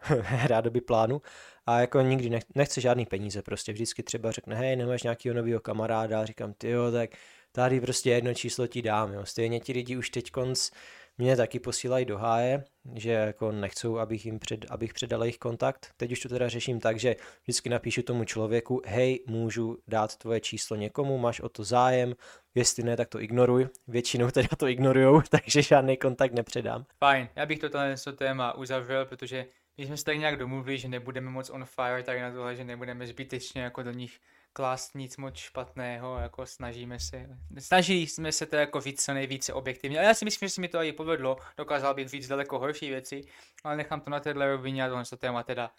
rádoby 0.46 0.80
plánu 0.80 1.22
a 1.66 1.80
jako 1.80 2.00
nikdy 2.00 2.40
nechce 2.54 2.80
žádný 2.80 3.06
peníze, 3.06 3.42
prostě 3.42 3.72
vždycky 3.72 4.02
třeba 4.02 4.30
řekne, 4.30 4.56
hej, 4.56 4.76
nemáš 4.76 5.02
nějakého 5.02 5.36
nového 5.36 5.60
kamaráda, 5.60 6.20
a 6.20 6.24
říkám, 6.24 6.52
ty 6.52 6.70
jo, 6.70 6.90
tak 6.90 7.10
tady 7.52 7.80
prostě 7.80 8.10
jedno 8.10 8.34
číslo 8.34 8.66
ti 8.66 8.82
dám, 8.82 9.12
jo. 9.12 9.24
Stejně 9.24 9.60
ti 9.60 9.72
lidi 9.72 9.96
už 9.96 10.10
teď 10.10 10.30
konc 10.30 10.70
mě 11.18 11.36
taky 11.36 11.60
posílají 11.60 12.04
do 12.04 12.18
háje, 12.18 12.64
že 12.94 13.10
jako 13.10 13.52
nechcou, 13.52 13.98
abych 13.98 14.26
jim 14.26 14.38
před, 14.38 14.66
abych 14.70 14.94
předal 14.94 15.22
jejich 15.22 15.38
kontakt. 15.38 15.90
Teď 15.96 16.12
už 16.12 16.20
to 16.20 16.28
teda 16.28 16.48
řeším 16.48 16.80
tak, 16.80 16.98
že 16.98 17.16
vždycky 17.42 17.68
napíšu 17.68 18.02
tomu 18.02 18.24
člověku, 18.24 18.82
hej, 18.86 19.24
můžu 19.26 19.78
dát 19.88 20.16
tvoje 20.16 20.40
číslo 20.40 20.76
někomu, 20.76 21.18
máš 21.18 21.40
o 21.40 21.48
to 21.48 21.64
zájem, 21.64 22.14
jestli 22.54 22.82
ne, 22.82 22.96
tak 22.96 23.08
to 23.08 23.20
ignoruj. 23.20 23.68
Většinou 23.88 24.30
teda 24.30 24.48
to 24.56 24.68
ignorujou, 24.68 25.20
takže 25.30 25.62
žádný 25.62 25.96
kontakt 25.96 26.32
nepředám. 26.32 26.84
Fajn, 26.98 27.28
já 27.36 27.46
bych 27.46 27.58
toto 27.58 27.78
téma 28.16 28.54
uzavřel, 28.54 29.06
protože 29.06 29.46
my 29.78 29.86
jsme 29.86 29.96
se 29.96 30.04
tak 30.04 30.18
nějak 30.18 30.36
domluvili, 30.36 30.78
že 30.78 30.88
nebudeme 30.88 31.30
moc 31.30 31.50
on 31.50 31.64
fire 31.64 32.02
tak 32.02 32.20
na 32.20 32.32
tohle, 32.32 32.56
že 32.56 32.64
nebudeme 32.64 33.06
zbytečně 33.06 33.62
jako 33.62 33.82
do 33.82 33.92
nich 33.92 34.20
klást 34.52 34.94
nic 34.94 35.16
moc 35.16 35.36
špatného, 35.36 36.18
jako 36.18 36.46
snažíme 36.46 37.00
se, 37.00 37.26
snažili 37.58 37.98
jsme 37.98 38.32
se 38.32 38.46
to 38.46 38.56
jako 38.56 38.80
víc 38.80 39.04
co 39.04 39.14
nejvíce 39.14 39.52
objektivně, 39.52 39.98
ale 39.98 40.06
já 40.06 40.14
si 40.14 40.24
myslím, 40.24 40.48
že 40.48 40.54
se 40.54 40.60
mi 40.60 40.68
to 40.68 40.82
i 40.82 40.92
povedlo, 40.92 41.36
dokázal 41.56 41.94
bych 41.94 42.12
víc 42.12 42.28
daleko 42.28 42.58
horší 42.58 42.88
věci, 42.88 43.20
ale 43.64 43.76
nechám 43.76 44.00
to 44.00 44.10
na 44.10 44.20
téhle 44.20 44.46
rovině 44.46 44.84
a 44.84 44.88
tohle 44.88 45.04
téma 45.18 45.42
teda 45.42 45.70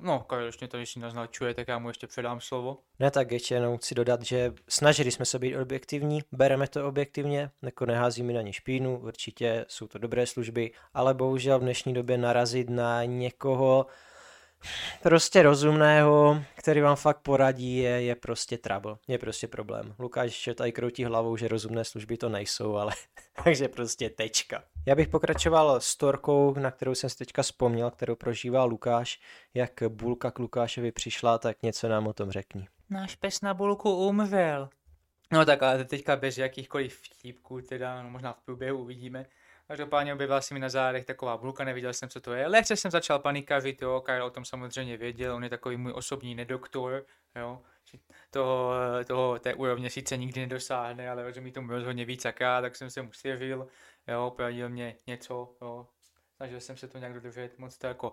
no, 0.00 0.20
Karel 0.20 0.46
ještě 0.46 0.68
to, 0.68 0.86
si 0.86 1.00
naznačuje, 1.00 1.54
tak 1.54 1.68
já 1.68 1.78
mu 1.78 1.88
ještě 1.88 2.06
předám 2.06 2.40
slovo. 2.40 2.78
Ne, 2.98 3.10
tak 3.10 3.32
ještě 3.32 3.54
jenom 3.54 3.78
chci 3.78 3.94
dodat, 3.94 4.22
že 4.22 4.52
snažili 4.68 5.10
jsme 5.10 5.24
se 5.24 5.38
být 5.38 5.56
objektivní, 5.56 6.20
bereme 6.32 6.68
to 6.68 6.88
objektivně, 6.88 7.50
jako 7.62 7.86
neházíme 7.86 8.32
na 8.32 8.42
ně 8.42 8.52
špínu, 8.52 8.98
určitě 8.98 9.64
jsou 9.68 9.86
to 9.86 9.98
dobré 9.98 10.26
služby, 10.26 10.70
ale 10.94 11.14
bohužel 11.14 11.58
v 11.58 11.62
dnešní 11.62 11.94
době 11.94 12.18
narazit 12.18 12.70
na 12.70 13.04
někoho, 13.04 13.86
prostě 15.02 15.42
rozumného, 15.42 16.42
který 16.54 16.80
vám 16.80 16.96
fakt 16.96 17.18
poradí, 17.18 17.76
je, 17.76 18.02
je 18.02 18.14
prostě 18.14 18.58
trouble, 18.58 18.96
je 19.08 19.18
prostě 19.18 19.48
problém. 19.48 19.94
Lukáš 19.98 20.48
tady 20.54 20.72
kroutí 20.72 21.04
hlavou, 21.04 21.36
že 21.36 21.48
rozumné 21.48 21.84
služby 21.84 22.16
to 22.16 22.28
nejsou, 22.28 22.76
ale 22.76 22.92
takže 23.44 23.68
prostě 23.68 24.10
tečka. 24.10 24.64
Já 24.86 24.94
bych 24.94 25.08
pokračoval 25.08 25.80
storkou, 25.80 26.54
na 26.54 26.70
kterou 26.70 26.94
jsem 26.94 27.10
si 27.10 27.16
teďka 27.16 27.42
vzpomněl, 27.42 27.90
kterou 27.90 28.14
prožívá 28.16 28.64
Lukáš, 28.64 29.20
jak 29.54 29.82
bulka 29.88 30.30
k 30.30 30.38
Lukášovi 30.38 30.92
přišla, 30.92 31.38
tak 31.38 31.62
něco 31.62 31.88
nám 31.88 32.06
o 32.06 32.12
tom 32.12 32.30
řekni. 32.30 32.68
Náš 32.90 33.16
pes 33.16 33.40
na 33.40 33.54
bulku 33.54 34.06
umřel. 34.08 34.68
No 35.32 35.44
tak 35.44 35.62
ale 35.62 35.84
teďka 35.84 36.16
bez 36.16 36.38
jakýchkoliv 36.38 37.00
vtípků, 37.02 37.60
teda 37.60 38.02
no, 38.02 38.10
možná 38.10 38.32
v 38.32 38.40
průběhu 38.40 38.78
uvidíme. 38.78 39.26
Každopádně 39.68 40.14
objevila 40.14 40.40
se 40.40 40.54
mi 40.54 40.60
na 40.60 40.68
zádech 40.68 41.04
taková 41.04 41.36
bulka, 41.36 41.64
neviděl 41.64 41.92
jsem, 41.92 42.08
co 42.08 42.20
to 42.20 42.32
je. 42.32 42.46
Lehce 42.46 42.76
jsem 42.76 42.90
začal 42.90 43.18
panikařit, 43.18 43.82
jo, 43.82 44.00
Kyle 44.00 44.22
o 44.22 44.30
tom 44.30 44.44
samozřejmě 44.44 44.96
věděl, 44.96 45.34
on 45.34 45.44
je 45.44 45.50
takový 45.50 45.76
můj 45.76 45.92
osobní 45.94 46.34
nedoktor, 46.34 47.06
jo. 47.36 47.62
Toho, 48.30 48.72
toho, 49.06 49.38
té 49.38 49.54
úrovně 49.54 49.90
sice 49.90 50.16
nikdy 50.16 50.40
nedosáhne, 50.40 51.10
ale 51.10 51.22
rozumí 51.22 51.52
tomu 51.52 51.70
rozhodně 51.70 52.04
víc 52.04 52.24
jak 52.24 52.40
já, 52.40 52.60
tak 52.60 52.76
jsem 52.76 52.90
se 52.90 53.02
mu 53.02 53.12
svěřil, 53.12 53.68
jo, 54.08 54.32
poradil 54.36 54.68
mě 54.68 54.96
něco, 55.06 55.56
jo. 55.62 55.86
Snažil 56.36 56.60
jsem 56.60 56.76
se 56.76 56.88
to 56.88 56.98
nějak 56.98 57.14
dodržet, 57.14 57.58
moc 57.58 57.78
to 57.78 57.86
jako 57.86 58.12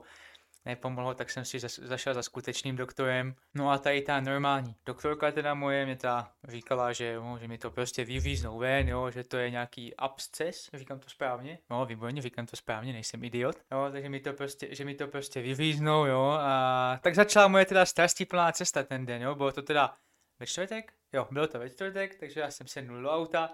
nepomohlo, 0.65 1.13
tak 1.13 1.29
jsem 1.29 1.45
si 1.45 1.59
zašel 1.59 2.13
za 2.13 2.23
skutečným 2.23 2.75
doktorem. 2.75 3.35
No 3.53 3.71
a 3.71 3.77
tady 3.77 4.01
ta 4.01 4.19
normální 4.19 4.75
doktorka 4.85 5.31
teda 5.31 5.53
moje 5.53 5.85
mě 5.85 5.95
ta 5.95 6.31
říkala, 6.47 6.93
že, 6.93 7.11
jo, 7.11 7.37
že 7.41 7.47
mi 7.47 7.57
to 7.57 7.71
prostě 7.71 8.05
vyvíznou 8.05 8.57
ven, 8.57 8.89
jo, 8.89 9.11
že 9.11 9.23
to 9.23 9.37
je 9.37 9.49
nějaký 9.49 9.95
absces, 9.95 10.69
říkám 10.73 10.99
to 10.99 11.09
správně, 11.09 11.59
no 11.69 11.85
výborně, 11.85 12.21
říkám 12.21 12.45
to 12.45 12.55
správně, 12.55 12.93
nejsem 12.93 13.23
idiot, 13.23 13.55
jo, 13.71 13.89
takže 13.91 14.09
mi 14.09 14.19
to 14.19 14.33
prostě, 14.33 14.75
že 14.75 14.85
mi 14.85 14.95
to 14.95 15.07
prostě 15.07 15.41
vyvíznou, 15.41 16.05
jo, 16.05 16.37
a 16.39 16.99
tak 17.03 17.15
začala 17.15 17.47
moje 17.47 17.65
teda 17.65 17.85
plná 18.29 18.51
cesta 18.51 18.83
ten 18.83 19.05
den, 19.05 19.21
jo, 19.21 19.35
bylo 19.35 19.51
to 19.51 19.61
teda 19.61 19.95
ve 20.39 20.45
čtvrtek, 20.45 20.93
jo, 21.13 21.27
bylo 21.31 21.47
to 21.47 21.59
ve 21.59 21.69
čtvrtek, 21.69 22.15
takže 22.19 22.39
já 22.39 22.51
jsem 22.51 22.67
sednul 22.67 23.01
do 23.01 23.11
auta, 23.11 23.49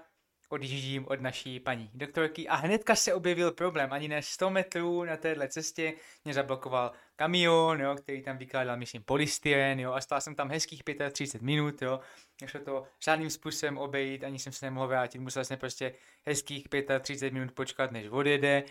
odjíždím 0.49 1.05
od 1.07 1.21
naší 1.21 1.59
paní 1.59 1.89
doktorky. 1.93 2.47
A 2.47 2.55
hnedka 2.55 2.95
se 2.95 3.13
objevil 3.13 3.51
problém. 3.51 3.93
Ani 3.93 4.07
ne 4.07 4.21
100 4.21 4.49
metrů 4.49 5.03
na 5.03 5.17
téhle 5.17 5.47
cestě 5.47 5.93
mě 6.25 6.33
zablokoval 6.33 6.91
kamion, 7.15 7.81
jo, 7.81 7.95
který 7.95 8.23
tam 8.23 8.37
vykládal, 8.37 8.77
myslím, 8.77 9.03
polystyren, 9.03 9.79
jo, 9.79 9.93
a 9.93 10.01
stál 10.01 10.21
jsem 10.21 10.35
tam 10.35 10.49
hezkých 10.49 10.83
35 11.11 11.45
minut, 11.45 11.81
jo, 11.81 11.99
nešlo 12.41 12.59
to 12.59 12.83
žádným 13.03 13.29
způsobem 13.29 13.77
obejít, 13.77 14.23
ani 14.23 14.39
jsem 14.39 14.53
se 14.53 14.65
nemohl 14.65 14.87
vrátit, 14.87 15.19
musel 15.19 15.45
jsem 15.45 15.59
prostě 15.59 15.93
hezkých 16.25 16.67
35 16.99 17.33
minut 17.33 17.51
počkat, 17.51 17.91
než 17.91 18.07
odjede, 18.07 18.63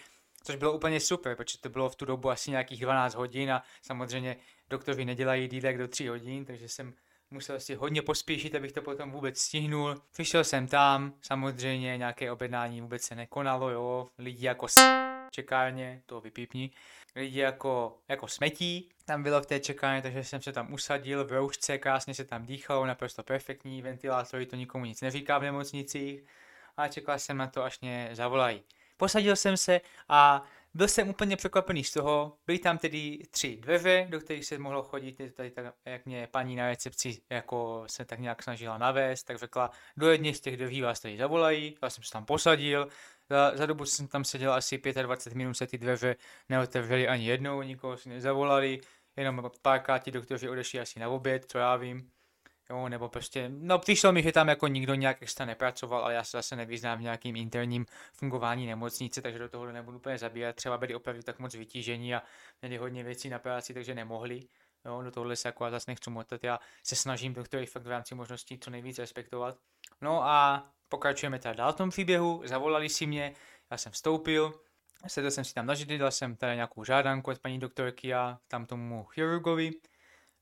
což 0.43 0.57
bylo 0.57 0.73
úplně 0.73 1.01
super, 1.01 1.37
protože 1.37 1.59
to 1.59 1.69
bylo 1.69 1.89
v 1.89 1.97
tu 1.97 2.05
dobu 2.05 2.31
asi 2.31 2.51
nějakých 2.51 2.81
12 2.81 3.15
hodin 3.15 3.53
a 3.53 3.63
samozřejmě 3.83 4.37
doktoři 4.71 5.05
nedělají 5.05 5.49
dílek 5.49 5.79
do 5.79 5.89
3 5.89 6.07
hodin, 6.07 6.45
takže 6.45 6.69
jsem 6.69 6.95
musel 7.31 7.61
si 7.61 7.75
hodně 7.75 8.03
pospíšit, 8.03 8.55
abych 8.55 8.73
to 8.73 8.83
potom 8.83 9.11
vůbec 9.11 9.39
stihnul. 9.39 10.03
Přišel 10.13 10.45
jsem 10.45 10.67
tam, 10.67 11.13
samozřejmě 11.23 11.99
nějaké 11.99 12.33
objednání 12.33 12.81
vůbec 12.81 13.03
se 13.03 13.15
nekonalo, 13.15 13.71
jo, 13.71 14.09
lidi 14.19 14.47
jako 14.47 14.69
s 14.69 14.75
čekárně, 15.31 16.03
to 16.07 16.21
vypípni, 16.21 16.71
lidi 17.17 17.41
jako, 17.41 17.99
jako 18.09 18.29
smetí, 18.29 18.89
tam 19.05 19.23
bylo 19.23 19.41
v 19.41 19.47
té 19.47 19.61
čekárně, 19.61 20.03
takže 20.03 20.25
jsem 20.25 20.43
se 20.43 20.53
tam 20.53 20.73
usadil 20.73 21.25
v 21.25 21.33
roušce, 21.33 21.79
krásně 21.79 22.15
se 22.15 22.25
tam 22.25 22.47
dýchalo, 22.47 22.87
naprosto 22.87 23.23
perfektní, 23.23 23.83
ventilátory, 23.83 24.47
to 24.47 24.57
nikomu 24.57 24.85
nic 24.85 25.01
neříká 25.01 25.39
v 25.39 25.43
nemocnicích 25.43 26.25
a 26.77 26.89
čekal 26.89 27.19
jsem 27.19 27.37
na 27.37 27.47
to, 27.47 27.65
až 27.65 27.81
mě 27.81 28.09
zavolají. 28.13 28.63
Posadil 28.97 29.37
jsem 29.37 29.57
se 29.57 29.81
a 30.09 30.43
byl 30.77 30.89
jsem 30.89 31.09
úplně 31.09 31.37
překvapený 31.37 31.85
z 31.85 31.93
toho, 31.93 32.39
byly 32.47 32.59
tam 32.59 32.79
tedy 32.79 33.23
tři 33.31 33.57
dveře, 33.57 34.07
do 34.11 34.21
kterých 34.21 34.47
se 34.47 34.59
mohlo 34.59 34.83
chodit, 34.83 35.35
tady 35.35 35.51
tak, 35.51 35.75
jak 35.85 36.07
mě 36.07 36.29
paní 36.31 36.57
na 36.57 36.69
recepci 36.69 37.23
jako 37.31 37.85
se 37.87 38.05
tak 38.05 38.19
nějak 38.19 38.43
snažila 38.43 38.79
navést, 38.79 39.27
tak 39.27 39.39
řekla, 39.39 39.71
do 39.97 40.11
jedné 40.11 40.35
z 40.35 40.41
těch 40.41 40.57
dveří 40.57 40.83
vás 40.83 41.01
tady 41.01 41.19
zavolají, 41.19 41.77
já 41.83 41.91
jsem 41.91 42.05
se 42.05 42.13
tam 42.13 42.25
posadil, 42.25 42.89
za, 43.31 43.57
za 43.57 43.67
dobu 43.67 43.85
jsem 43.85 44.09
tam 44.09 44.25
seděl 44.25 44.53
asi 44.53 44.79
25 45.03 45.37
minut, 45.37 45.55
se 45.55 45.67
ty 45.67 45.79
dveře 45.79 46.17
neotevřely 46.49 47.09
ani 47.09 47.27
jednou, 47.27 47.63
nikoho 47.63 47.97
si 47.97 48.09
nezavolali, 48.09 48.81
jenom 49.17 49.51
párkrát 49.63 49.99
ti 49.99 50.11
doktoři 50.11 50.49
odešli 50.49 50.81
asi 50.81 51.01
na 51.01 51.09
oběd, 51.09 51.45
co 51.51 51.59
já 51.59 51.77
vím. 51.77 52.11
Jo, 52.71 52.89
nebo 52.89 53.09
prostě, 53.09 53.49
no 53.49 53.79
přišlo 53.79 54.13
mi, 54.13 54.23
že 54.23 54.33
tam 54.33 54.49
jako 54.49 54.67
nikdo 54.67 54.95
nějak 54.95 55.23
extra 55.23 55.47
nepracoval, 55.47 56.05
ale 56.05 56.15
já 56.15 56.25
se 56.25 56.37
zase 56.37 56.57
nevyznám 56.57 56.99
v 56.99 57.03
nějakým 57.03 57.37
interním 57.37 57.87
fungování 58.13 58.67
nemocnice, 58.67 59.23
takže 59.23 59.39
do 59.39 59.49
toho 59.49 59.73
nebudu 59.73 59.97
úplně 59.97 60.19
zabírat. 60.19 60.57
Třeba 60.57 60.79
byli 60.79 60.95
opravdu 60.95 61.23
tak 61.23 61.39
moc 61.39 61.55
vytížení 61.55 62.15
a 62.15 62.23
měli 62.63 62.77
hodně 62.77 63.05
věcí 63.05 63.29
na 63.29 63.39
práci, 63.39 63.75
takže 63.75 63.95
nemohli. 63.95 64.49
Jo, 64.85 65.03
do 65.03 65.11
tohohle 65.11 65.37
se 65.37 65.49
jako 65.49 65.71
zase 65.71 65.91
nechci 65.91 66.11
motat, 66.11 66.45
já 66.45 66.59
se 66.83 66.97
snažím 66.97 67.35
doktory 67.35 67.67
fakt 67.67 67.83
v 67.83 67.91
rámci 67.91 68.15
možností 68.15 68.59
co 68.59 68.71
nejvíc 68.71 68.99
respektovat. 68.99 69.59
No 70.01 70.23
a 70.25 70.67
pokračujeme 70.89 71.39
teda 71.39 71.55
dál 71.55 71.73
v 71.73 71.77
tom 71.77 71.91
příběhu, 71.91 72.43
zavolali 72.45 72.89
si 72.89 73.07
mě, 73.07 73.35
já 73.71 73.77
jsem 73.77 73.93
vstoupil, 73.93 74.61
sedl 75.07 75.31
jsem 75.31 75.45
si 75.45 75.55
tam 75.55 75.67
na 75.67 75.75
židy, 75.75 75.99
dal 75.99 76.11
jsem 76.11 76.37
tady 76.37 76.55
nějakou 76.55 76.85
žádanku 76.85 77.31
od 77.31 77.39
paní 77.39 77.59
doktorky 77.59 78.15
a 78.15 78.39
tam 78.49 78.67
tomu 78.67 79.05
chirurgovi, 79.05 79.71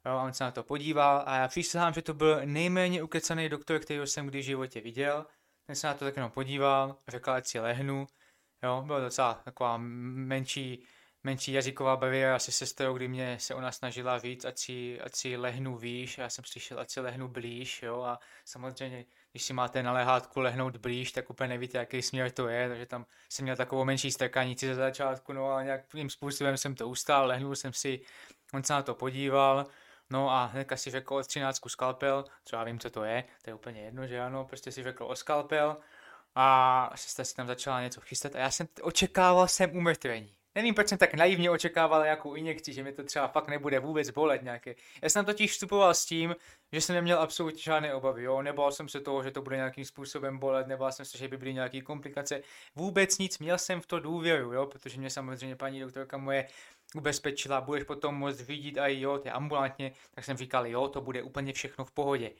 Jo, 0.06 0.20
on 0.24 0.32
se 0.32 0.44
na 0.44 0.50
to 0.50 0.62
podíval 0.62 1.22
a 1.26 1.36
já 1.36 1.48
přísahám, 1.48 1.92
že 1.92 2.02
to 2.02 2.14
byl 2.14 2.40
nejméně 2.44 3.02
ukecaný 3.02 3.48
doktor, 3.48 3.78
který 3.78 4.06
jsem 4.06 4.26
kdy 4.26 4.40
v 4.40 4.44
životě 4.44 4.80
viděl. 4.80 5.26
Ten 5.66 5.76
se 5.76 5.86
na 5.86 5.94
to 5.94 6.04
tak 6.04 6.16
jenom 6.16 6.30
podíval, 6.30 6.96
řekl, 7.08 7.30
ať 7.30 7.46
si 7.46 7.60
lehnu. 7.60 8.06
Jo, 8.62 8.82
byla 8.86 9.00
docela 9.00 9.34
taková 9.34 9.76
menší, 9.78 10.86
menší 11.24 11.52
jazyková 11.52 11.96
bariéra 11.96 12.38
se 12.38 12.52
sestrou, 12.52 12.94
kdy 12.94 13.08
mě 13.08 13.38
se 13.40 13.54
ona 13.54 13.72
snažila 13.72 14.18
víc, 14.18 14.44
ať 14.44 14.58
si, 14.58 15.00
ať 15.00 15.14
si 15.14 15.36
lehnu 15.36 15.76
výš, 15.76 16.18
já 16.18 16.30
jsem 16.30 16.44
slyšel, 16.44 16.80
ať 16.80 16.90
si 16.90 17.00
lehnu 17.00 17.28
blíž, 17.28 17.82
jo, 17.82 18.02
a 18.02 18.18
samozřejmě, 18.44 19.04
když 19.32 19.42
si 19.42 19.52
máte 19.52 19.82
na 19.82 19.92
lehátku 19.92 20.40
lehnout 20.40 20.76
blíž, 20.76 21.12
tak 21.12 21.30
úplně 21.30 21.48
nevíte, 21.48 21.78
jaký 21.78 22.02
směr 22.02 22.30
to 22.30 22.48
je, 22.48 22.68
takže 22.68 22.86
tam 22.86 23.06
jsem 23.28 23.42
měl 23.42 23.56
takovou 23.56 23.84
menší 23.84 24.10
strkanici 24.10 24.68
za 24.68 24.74
začátku, 24.74 25.32
no 25.32 25.52
a 25.52 25.62
nějakým 25.62 26.10
způsobem 26.10 26.56
jsem 26.56 26.74
to 26.74 26.88
ustál, 26.88 27.26
lehnul 27.26 27.56
jsem 27.56 27.72
si, 27.72 28.00
on 28.54 28.64
se 28.64 28.72
na 28.72 28.82
to 28.82 28.94
podíval, 28.94 29.66
No 30.10 30.30
a 30.30 30.44
hnedka 30.44 30.76
si 30.76 30.90
řekl 30.90 31.14
o 31.14 31.22
13 31.22 31.60
skalpel, 31.68 32.24
co 32.44 32.56
já 32.56 32.64
vím, 32.64 32.78
co 32.78 32.90
to 32.90 33.04
je, 33.04 33.24
to 33.42 33.50
je 33.50 33.54
úplně 33.54 33.80
jedno, 33.80 34.06
že 34.06 34.20
ano, 34.20 34.44
prostě 34.44 34.72
si 34.72 34.82
řekl 34.82 35.04
o 35.04 35.16
skalpel 35.16 35.76
a 36.34 36.90
sestra 36.94 37.24
si 37.24 37.34
tam 37.34 37.46
začala 37.46 37.82
něco 37.82 38.00
chystat 38.00 38.34
a 38.34 38.38
já 38.38 38.50
jsem 38.50 38.68
očekával 38.82 39.48
jsem 39.48 39.76
umrtvení. 39.76 40.36
Nevím, 40.54 40.74
proč 40.74 40.88
jsem 40.88 40.98
tak 40.98 41.14
naivně 41.14 41.50
očekával 41.50 42.02
nějakou 42.02 42.34
injekci, 42.34 42.72
že 42.72 42.82
mi 42.82 42.92
to 42.92 43.04
třeba 43.04 43.28
fakt 43.28 43.48
nebude 43.48 43.78
vůbec 43.78 44.10
bolet 44.10 44.42
nějaké. 44.42 44.74
Já 45.02 45.08
jsem 45.08 45.24
totiž 45.24 45.52
vstupoval 45.52 45.94
s 45.94 46.04
tím, 46.04 46.36
že 46.72 46.80
jsem 46.80 46.94
neměl 46.94 47.18
absolutně 47.18 47.62
žádné 47.62 47.94
obavy, 47.94 48.22
jo. 48.22 48.42
Nebál 48.42 48.72
jsem 48.72 48.88
se 48.88 49.00
toho, 49.00 49.22
že 49.22 49.30
to 49.30 49.42
bude 49.42 49.56
nějakým 49.56 49.84
způsobem 49.84 50.38
bolet, 50.38 50.66
nebál 50.66 50.92
jsem 50.92 51.06
se, 51.06 51.18
že 51.18 51.28
by 51.28 51.36
byly 51.36 51.54
nějaké 51.54 51.80
komplikace. 51.80 52.40
Vůbec 52.76 53.18
nic, 53.18 53.38
měl 53.38 53.58
jsem 53.58 53.80
v 53.80 53.86
to 53.86 54.00
důvěru, 54.00 54.52
jo, 54.52 54.66
protože 54.66 55.00
mě 55.00 55.10
samozřejmě 55.10 55.56
paní 55.56 55.80
doktorka 55.80 56.16
moje 56.16 56.48
ubezpečila, 56.94 57.61
budeš 57.61 57.85
potom 57.85 58.14
moct 58.14 58.40
vidět 58.40 58.80
a 58.80 58.87
jo, 58.87 59.20
je 59.24 59.33
ambulantně, 59.33 59.92
tak 60.14 60.24
jsem 60.24 60.37
říkal, 60.37 60.66
jo, 60.66 60.88
to 60.88 61.00
bude 61.00 61.22
úplně 61.22 61.52
všechno 61.52 61.85
v 61.85 61.92
pohodě. 61.92 62.30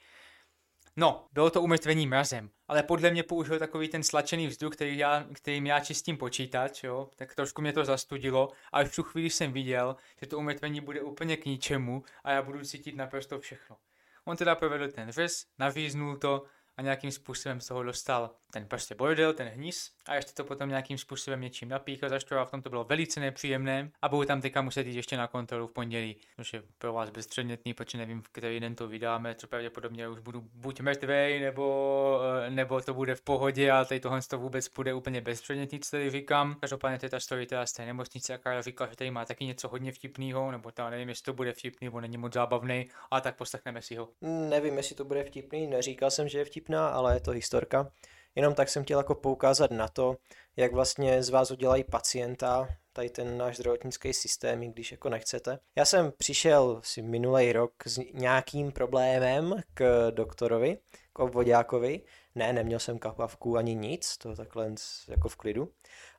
No, 0.97 1.27
bylo 1.33 1.51
to 1.51 1.63
umrtvení 1.63 2.07
mrazem, 2.07 2.51
ale 2.69 2.83
podle 2.83 3.11
mě 3.11 3.23
použil 3.23 3.59
takový 3.59 3.89
ten 3.89 4.03
slačený 4.03 4.47
vzduch, 4.47 4.73
který 4.77 4.99
já, 4.99 5.27
kterým 5.33 5.67
já 5.67 5.81
čistím 5.81 6.17
počítač, 6.17 6.85
jo, 6.85 7.11
tak 7.17 7.35
trošku 7.35 7.63
mě 7.63 7.73
to 7.73 7.85
zastudilo 7.85 8.49
a 8.73 8.81
už 8.81 8.89
v 8.89 8.97
tu 8.97 9.03
chvíli 9.03 9.31
jsem 9.31 9.53
viděl, 9.53 9.97
že 10.21 10.27
to 10.27 10.39
umrtvení 10.39 10.81
bude 10.81 11.03
úplně 11.03 11.37
k 11.37 11.47
ničemu 11.47 12.03
a 12.25 12.31
já 12.31 12.43
budu 12.43 12.65
cítit 12.65 12.97
naprosto 12.97 13.39
všechno. 13.39 13.77
On 14.25 14.37
teda 14.37 14.55
provedl 14.55 14.89
ten 14.89 15.13
řez, 15.13 15.47
navíznul 15.59 16.17
to 16.17 16.45
a 16.77 16.83
nějakým 16.83 17.11
způsobem 17.11 17.61
z 17.61 17.67
toho 17.67 17.83
dostal 17.83 18.31
ten 18.53 18.67
prostě 18.67 18.95
bordel, 18.95 19.33
ten 19.33 19.49
hníz 19.49 19.91
a 20.07 20.15
ještě 20.15 20.33
to 20.33 20.45
potom 20.45 20.69
nějakým 20.69 20.99
způsobem 20.99 21.41
něčím 21.41 21.69
napíchl, 21.69 22.09
zaštoroval, 22.09 22.47
v 22.47 22.51
tom 22.51 22.63
to 22.63 22.71
bylo 22.71 22.85
velice 22.85 23.21
nepříjemné 23.21 23.91
a 24.03 24.09
budu 24.09 24.25
tam 24.25 24.41
teďka 24.41 24.63
muset 24.63 24.87
jít 24.87 24.97
ještě 24.97 25.17
na 25.17 25.27
kontrolu 25.27 25.67
v 25.67 25.73
pondělí, 25.73 26.17
což 26.37 26.53
je 26.53 26.63
pro 26.79 26.93
vás 26.93 27.11
bezpředmětný, 27.11 27.75
protože 27.75 27.99
nevím, 27.99 28.23
v 28.23 28.29
který 28.29 28.61
den 28.61 28.75
to 28.75 28.89
vydáme, 28.89 29.35
co 29.35 29.47
pravděpodobně 29.47 30.09
už 30.09 30.19
budu 30.19 30.41
buď 30.55 30.81
mrtvej, 30.81 31.41
nebo, 31.41 32.21
eh, 32.47 32.51
nebo 32.51 32.81
to 32.81 32.95
bude 32.95 33.15
v 33.15 33.21
pohodě 33.21 33.71
a 33.71 33.85
tady 33.85 34.01
tohle 34.01 34.21
to 34.23 34.39
vůbec 34.39 34.69
bude 34.69 34.95
úplně 34.95 35.21
bezpředmětný, 35.21 35.81
co 35.81 35.91
tady 35.91 36.11
říkám. 36.11 36.57
Každopádně 36.61 36.99
to 36.99 37.07
je 37.07 37.11
ta 37.11 37.21
story 37.21 37.47
teda 37.47 37.67
z 37.67 37.73
té 37.73 37.87
nemocnice 37.87 38.35
a 38.35 38.39
Karel 38.39 38.63
říkal, 38.63 38.89
že 38.91 38.97
tady 38.97 39.11
má 39.11 39.25
taky 39.25 39.45
něco 39.45 39.69
hodně 39.69 39.93
vtipného, 39.93 40.51
nebo 40.51 40.71
tam 40.71 40.91
nevím, 40.91 41.09
jestli 41.09 41.25
to 41.25 41.33
bude 41.33 41.53
vtipný, 41.53 41.85
nebo 41.85 42.01
není 42.01 42.17
moc 42.17 42.33
zábavný, 42.33 42.87
a 43.11 43.21
tak 43.21 43.37
poslechneme 43.37 43.83
si 43.83 43.97
ho. 43.97 44.09
Nevím, 44.51 44.77
jestli 44.77 44.97
to 44.97 45.05
bude 45.05 45.25
vtipný, 45.25 45.67
neříkal 45.67 46.11
jsem, 46.11 46.29
že 46.29 46.39
je 46.39 46.45
vtipná, 46.65 46.89
ale 46.89 47.15
je 47.15 47.21
to 47.21 47.31
historka. 47.31 47.91
jenom 48.35 48.55
tak 48.55 48.69
jsem 48.69 48.85
chtěl 48.85 48.99
jako 48.99 49.15
poukázat 49.15 49.71
na 49.71 49.89
to, 49.89 50.17
jak 50.57 50.73
vlastně 50.73 51.23
z 51.23 51.31
vás 51.31 51.51
udělají 51.51 51.85
pacienta, 51.85 52.69
tady 52.93 53.11
ten 53.11 53.39
náš 53.39 53.57
zdravotnický 53.57 54.13
systém, 54.13 54.63
i 54.63 54.69
když 54.69 54.93
jako 54.93 55.09
nechcete. 55.09 55.59
Já 55.77 55.85
jsem 55.85 56.13
přišel 56.17 56.81
si 56.85 57.03
minulý 57.03 57.53
rok 57.53 57.73
s 57.87 58.01
nějakým 58.15 58.73
problémem 58.73 59.55
k 59.75 60.11
doktorovi, 60.11 60.79
k 61.13 61.19
obvodákovi. 61.19 62.01
Ne, 62.35 62.53
neměl 62.53 62.79
jsem 62.79 62.99
kapavku 62.99 63.57
ani 63.57 63.75
nic, 63.75 64.17
to 64.17 64.37
takhle 64.37 64.75
jako 65.09 65.29
v 65.29 65.37
klidu. 65.37 65.69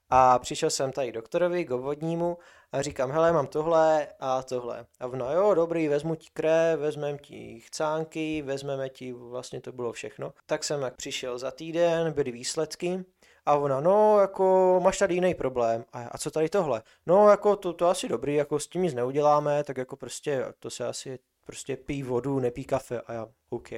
A 0.10 0.40
přišel 0.40 0.70
jsem 0.70 0.92
tady 0.92 1.12
doktorovi, 1.12 1.66
k 1.66 1.72
obvodnímu 1.72 2.38
a 2.76 2.82
říkám, 2.82 3.12
hele, 3.12 3.34
mám 3.34 3.48
tohle 3.48 4.08
a 4.20 4.44
tohle. 4.44 4.86
A 5.00 5.08
ono, 5.08 5.34
jo, 5.34 5.54
dobrý, 5.54 5.88
vezmu 5.88 6.16
ti 6.16 6.30
krev, 6.34 6.80
vezmeme 6.80 7.18
ti 7.18 7.60
chcánky, 7.60 8.42
vezmeme 8.42 8.90
ti, 8.90 9.14
vlastně 9.14 9.62
to 9.62 9.72
bylo 9.72 9.92
všechno. 9.92 10.34
Tak 10.46 10.64
jsem 10.64 10.82
jak 10.82 10.96
přišel 10.96 11.38
za 11.38 11.52
týden, 11.52 12.14
byly 12.14 12.32
výsledky 12.32 13.06
a 13.46 13.56
ona, 13.56 13.80
no, 13.80 14.20
jako 14.20 14.80
máš 14.84 14.98
tady 14.98 15.14
jiný 15.14 15.36
problém. 15.36 15.86
A, 15.94 16.08
a 16.08 16.18
co 16.18 16.32
tady 16.32 16.50
tohle? 16.50 16.84
No, 17.06 17.30
jako 17.30 17.56
to, 17.56 17.74
to 17.74 17.88
asi 17.88 18.08
dobrý, 18.08 18.36
jako 18.36 18.60
s 18.60 18.68
tím 18.68 18.82
nic 18.82 18.94
neuděláme, 18.94 19.64
tak 19.64 19.78
jako 19.78 19.96
prostě 19.96 20.46
to 20.60 20.70
se 20.70 20.88
asi 20.88 21.20
prostě 21.46 21.78
pí 21.78 22.04
vodu, 22.04 22.40
nepí 22.40 22.64
kafe 22.64 23.02
a 23.02 23.14
já, 23.14 23.28
OK. 23.50 23.70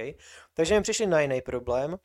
Takže 0.54 0.76
mi 0.76 0.82
přišli 0.82 1.08
na 1.08 1.22
jiný 1.22 1.42
problém 1.42 1.98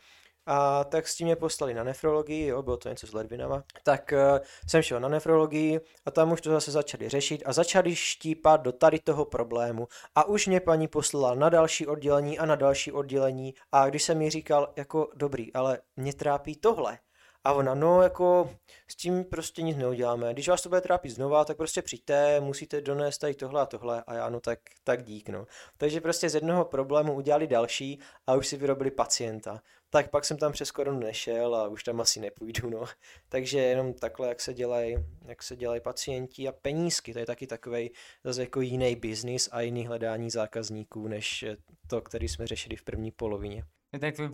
a 0.47 0.85
tak 0.85 1.09
s 1.09 1.17
tím 1.17 1.27
mě 1.27 1.37
poslali 1.37 1.75
na 1.75 1.85
nefrologii, 1.85 2.47
jo, 2.47 2.63
bylo 2.63 2.77
to 2.77 2.89
něco 2.89 3.07
s 3.07 3.13
ledvinama. 3.13 3.65
Tak 3.83 4.13
uh, 4.13 4.45
jsem 4.69 4.83
šel 4.83 5.01
na 5.01 5.09
nefrologii 5.09 5.81
a 6.07 6.11
tam 6.11 6.33
už 6.33 6.41
to 6.41 6.51
zase 6.51 6.71
začali 6.71 7.09
řešit 7.09 7.43
a 7.47 7.53
začali 7.53 7.97
štípat 7.97 8.63
do 8.63 8.73
tady 8.73 8.99
toho 8.99 9.25
problému. 9.25 9.89
A 10.15 10.25
už 10.25 10.47
mě 10.47 10.61
paní 10.61 10.89
poslala 10.89 11.35
na 11.35 11.49
další 11.49 11.87
oddělení 11.87 12.39
a 12.39 12.47
na 12.47 12.57
další 12.57 12.93
oddělení 12.93 13.55
a 13.73 13.89
když 13.89 14.03
jsem 14.03 14.19
mi 14.19 14.31
říkal, 14.31 14.73
jako 14.77 15.09
dobrý, 15.15 15.53
ale 15.53 15.79
mě 15.97 16.13
trápí 16.13 16.57
tohle, 16.57 16.99
a 17.45 17.53
ona, 17.53 17.75
no 17.75 18.03
jako 18.03 18.51
s 18.89 18.97
tím 18.97 19.25
prostě 19.25 19.63
nic 19.63 19.77
neuděláme. 19.77 20.33
Když 20.33 20.49
vás 20.49 20.63
to 20.63 20.69
bude 20.69 20.81
trápit 20.81 21.11
znova, 21.11 21.45
tak 21.45 21.57
prostě 21.57 21.83
přijďte, 21.83 22.41
musíte 22.41 22.81
donést 22.81 23.21
tady 23.21 23.35
tohle 23.35 23.63
a 23.63 23.67
tohle 23.67 24.03
a 24.07 24.15
já 24.15 24.29
no 24.29 24.41
tak, 24.41 24.59
tak 24.85 25.03
dík 25.03 25.29
no. 25.29 25.47
Takže 25.77 26.01
prostě 26.01 26.29
z 26.29 26.35
jednoho 26.35 26.65
problému 26.65 27.15
udělali 27.15 27.47
další 27.47 28.01
a 28.27 28.35
už 28.35 28.47
si 28.47 28.57
vyrobili 28.57 28.91
pacienta. 28.91 29.61
Tak 29.95 30.11
pak 30.11 30.25
jsem 30.25 30.37
tam 30.37 30.53
přes 30.53 30.71
koronu 30.71 31.01
nešel 31.01 31.55
a 31.55 31.69
už 31.69 31.85
tam 31.85 32.01
asi 32.01 32.21
nepůjdu, 32.21 32.71
no. 32.71 32.85
Takže 33.29 33.59
jenom 33.59 33.95
takhle, 33.95 34.29
jak 34.29 34.41
se 34.41 34.55
dělají, 34.55 34.97
jak 35.25 35.43
se 35.43 35.57
dělají 35.57 35.81
pacienti 35.81 36.49
a 36.49 36.53
penízky, 36.53 37.13
to 37.13 37.19
je 37.19 37.27
taky 37.27 37.47
takový 37.47 37.91
zase 38.25 38.41
jako 38.41 38.61
jiný 38.61 38.97
biznis 38.97 39.49
a 39.53 39.61
jiný 39.61 39.87
hledání 39.87 40.31
zákazníků, 40.31 41.09
než 41.09 41.45
to, 41.87 42.01
který 42.01 42.29
jsme 42.29 42.47
řešili 42.47 42.77
v 42.77 42.83
první 42.83 43.11
polovině. 43.11 43.65
Tak 44.01 44.15
tvůj 44.15 44.29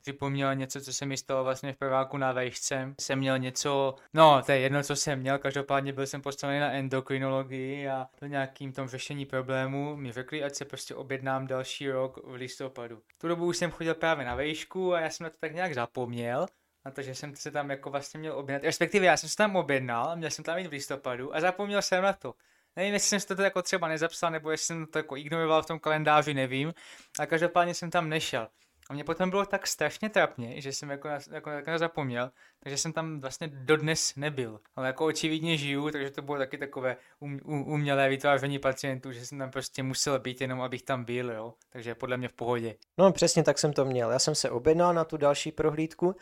připomněl 0.00 0.54
něco, 0.54 0.80
co 0.80 0.92
se 0.92 1.06
mi 1.06 1.16
stalo 1.16 1.44
vlastně 1.44 1.72
v 1.72 1.76
prváku 1.76 2.16
na 2.16 2.32
vejšce. 2.32 2.94
Jsem 3.00 3.18
měl 3.18 3.38
něco, 3.38 3.94
no 4.14 4.42
to 4.46 4.52
je 4.52 4.58
jedno, 4.58 4.82
co 4.82 4.96
jsem 4.96 5.20
měl, 5.20 5.38
každopádně 5.38 5.92
byl 5.92 6.06
jsem 6.06 6.22
postavený 6.22 6.60
na 6.60 6.72
endokrinologii 6.72 7.88
a 7.88 8.06
po 8.18 8.26
nějakým 8.26 8.72
tom 8.72 8.88
řešení 8.88 9.26
problému 9.26 9.96
mi 9.96 10.12
řekli, 10.12 10.44
ať 10.44 10.54
se 10.54 10.64
prostě 10.64 10.94
objednám 10.94 11.46
další 11.46 11.90
rok 11.90 12.20
v 12.24 12.34
listopadu. 12.34 13.02
Tu 13.18 13.28
dobu 13.28 13.46
už 13.46 13.56
jsem 13.56 13.70
chodil 13.70 13.94
právě 13.94 14.26
na 14.26 14.34
vejšku 14.34 14.94
a 14.94 15.00
já 15.00 15.10
jsem 15.10 15.24
na 15.24 15.30
to 15.30 15.36
tak 15.40 15.54
nějak 15.54 15.74
zapomněl. 15.74 16.46
A 16.84 16.90
to, 16.90 17.02
že 17.02 17.14
jsem 17.14 17.36
se 17.36 17.50
tam 17.50 17.70
jako 17.70 17.90
vlastně 17.90 18.20
měl 18.20 18.32
objednat, 18.32 18.64
respektive 18.64 19.06
já 19.06 19.16
jsem 19.16 19.28
se 19.28 19.36
tam 19.36 19.56
objednal, 19.56 20.16
měl 20.16 20.30
jsem 20.30 20.44
tam 20.44 20.58
jít 20.58 20.66
v 20.66 20.72
listopadu 20.72 21.34
a 21.34 21.40
zapomněl 21.40 21.82
jsem 21.82 22.02
na 22.02 22.12
to. 22.12 22.34
Nevím, 22.78 22.94
jestli 22.94 23.08
jsem 23.08 23.20
si 23.20 23.36
to 23.36 23.42
jako 23.42 23.62
třeba 23.62 23.88
nezapsal, 23.88 24.30
nebo 24.30 24.50
jestli 24.50 24.66
jsem 24.66 24.86
to 24.86 24.98
jako 24.98 25.16
ignoroval 25.16 25.62
v 25.62 25.66
tom 25.66 25.78
kalendáři, 25.78 26.34
nevím. 26.34 26.74
A 27.18 27.26
každopádně 27.26 27.74
jsem 27.74 27.90
tam 27.90 28.08
nešel. 28.08 28.48
A 28.88 28.94
mě 28.94 29.04
potom 29.04 29.30
bylo 29.30 29.46
tak 29.46 29.66
strašně 29.66 30.08
trapně, 30.08 30.60
že 30.60 30.72
jsem 30.72 30.90
jako, 30.90 31.08
jako, 31.30 31.50
jako 31.50 31.78
zapomněl, 31.78 32.30
takže 32.60 32.76
jsem 32.76 32.92
tam 32.92 33.20
vlastně 33.20 33.48
dodnes 33.48 34.16
nebyl. 34.16 34.60
Ale 34.76 34.86
jako 34.86 35.06
očividně 35.06 35.56
žiju, 35.56 35.90
takže 35.90 36.10
to 36.10 36.22
bylo 36.22 36.38
taky 36.38 36.58
takové 36.58 36.96
um, 37.20 37.40
um, 37.44 37.68
umělé 37.68 38.08
vytváření 38.08 38.58
pacientů, 38.58 39.12
že 39.12 39.26
jsem 39.26 39.38
tam 39.38 39.50
prostě 39.50 39.82
musel 39.82 40.18
být 40.18 40.40
jenom, 40.40 40.60
abych 40.60 40.82
tam 40.82 41.04
byl, 41.04 41.30
jo. 41.30 41.54
Takže 41.70 41.94
podle 41.94 42.16
mě 42.16 42.28
v 42.28 42.32
pohodě. 42.32 42.74
No 42.98 43.12
přesně 43.12 43.42
tak 43.42 43.58
jsem 43.58 43.72
to 43.72 43.84
měl. 43.84 44.10
Já 44.10 44.18
jsem 44.18 44.34
se 44.34 44.50
objednal 44.50 44.94
na 44.94 45.04
tu 45.04 45.16
další 45.16 45.52
prohlídku, 45.52 46.16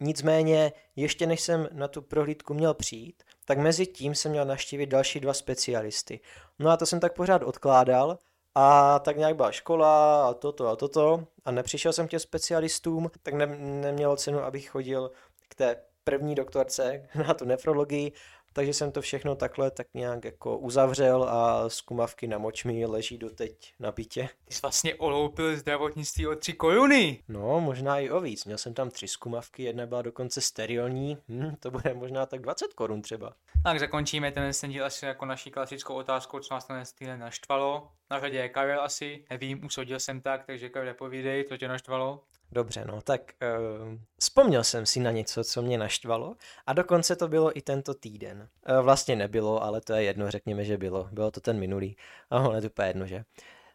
nicméně 0.00 0.72
ještě 0.96 1.26
než 1.26 1.40
jsem 1.40 1.68
na 1.72 1.88
tu 1.88 2.02
prohlídku 2.02 2.54
měl 2.54 2.74
přijít, 2.74 3.22
tak 3.44 3.58
mezi 3.58 3.86
tím 3.86 4.14
jsem 4.14 4.32
měl 4.32 4.44
naštívit 4.44 4.86
další 4.86 5.20
dva 5.20 5.34
specialisty. 5.34 6.20
No 6.58 6.70
a 6.70 6.76
to 6.76 6.86
jsem 6.86 7.00
tak 7.00 7.14
pořád 7.14 7.42
odkládal 7.42 8.18
a 8.58 8.98
tak 8.98 9.16
nějak 9.16 9.36
byla 9.36 9.52
škola 9.52 10.28
a 10.28 10.34
toto 10.34 10.68
a 10.68 10.76
toto. 10.76 11.24
A 11.44 11.50
nepřišel 11.50 11.92
jsem 11.92 12.06
k 12.06 12.10
těm 12.10 12.20
specialistům, 12.20 13.10
tak 13.22 13.34
ne, 13.34 13.46
nemělo 13.56 14.16
cenu, 14.16 14.40
abych 14.40 14.70
chodil 14.70 15.10
k 15.48 15.54
té 15.54 15.76
první 16.04 16.34
doktorce 16.34 17.08
na 17.26 17.34
tu 17.34 17.44
nefrologii, 17.44 18.12
takže 18.56 18.72
jsem 18.72 18.92
to 18.92 19.00
všechno 19.00 19.34
takhle 19.34 19.70
tak 19.70 19.86
nějak 19.94 20.24
jako 20.24 20.58
uzavřel 20.58 21.24
a 21.24 21.68
zkumavky 21.68 22.26
na 22.26 22.38
močmi 22.38 22.86
leží 22.86 23.18
doteď 23.18 23.74
na 23.80 23.92
bytě. 23.92 24.28
Ty 24.44 24.54
jsi 24.54 24.60
vlastně 24.62 24.94
oloupil 24.94 25.56
zdravotnictví 25.56 26.26
o 26.26 26.36
tři 26.36 26.52
koruny. 26.52 27.22
No, 27.28 27.60
možná 27.60 27.98
i 27.98 28.10
o 28.10 28.20
víc. 28.20 28.44
Měl 28.44 28.58
jsem 28.58 28.74
tam 28.74 28.90
tři 28.90 29.08
zkumavky, 29.08 29.62
jedna 29.62 29.86
byla 29.86 30.02
dokonce 30.02 30.40
sterilní, 30.40 31.18
hm, 31.28 31.56
to 31.60 31.70
bude 31.70 31.94
možná 31.94 32.26
tak 32.26 32.40
20 32.40 32.74
korun 32.74 33.02
třeba. 33.02 33.32
Tak 33.64 33.80
zakončíme 33.80 34.32
ten 34.32 34.52
díl 34.68 34.84
asi 34.84 35.04
jako 35.06 35.24
naší 35.26 35.50
klasickou 35.50 35.94
otázkou, 35.94 36.38
co 36.38 36.54
nás 36.54 36.66
ten 36.66 36.82
týden 36.98 37.20
naštvalo. 37.20 37.88
Na 38.10 38.20
řadě 38.20 38.38
je 38.38 38.48
Karel 38.48 38.80
asi, 38.80 39.24
nevím, 39.30 39.64
usodil 39.64 40.00
jsem 40.00 40.20
tak, 40.20 40.46
takže 40.46 40.68
Karel 40.68 40.94
povídej, 40.94 41.44
co 41.44 41.56
tě 41.56 41.68
naštvalo. 41.68 42.22
Dobře, 42.52 42.84
no 42.84 43.00
tak 43.00 43.20
uh, 43.22 43.98
vzpomněl 44.20 44.64
jsem 44.64 44.86
si 44.86 45.00
na 45.00 45.10
něco, 45.10 45.44
co 45.44 45.62
mě 45.62 45.78
naštvalo 45.78 46.36
a 46.66 46.72
dokonce 46.72 47.16
to 47.16 47.28
bylo 47.28 47.58
i 47.58 47.62
tento 47.62 47.94
týden. 47.94 48.48
Uh, 48.68 48.80
vlastně 48.84 49.16
nebylo, 49.16 49.62
ale 49.62 49.80
to 49.80 49.92
je 49.92 50.02
jedno, 50.02 50.30
řekněme, 50.30 50.64
že 50.64 50.78
bylo. 50.78 51.08
Bylo 51.12 51.30
to 51.30 51.40
ten 51.40 51.58
minulý. 51.58 51.96
Aho, 52.30 52.52
ne, 52.52 52.60
to 52.60 52.82
je 52.82 52.88
jedno, 52.88 53.06
že? 53.06 53.24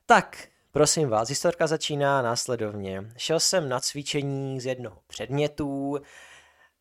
Tak, 0.06 0.48
prosím 0.72 1.10
vás, 1.10 1.30
historka 1.30 1.68
začíná 1.68 2.22
následovně. 2.22 3.12
Šel 3.18 3.40
jsem 3.40 3.70
na 3.70 3.80
cvičení 3.80 4.60
z 4.60 4.66
jednoho 4.66 4.98
předmětu, 5.08 6.00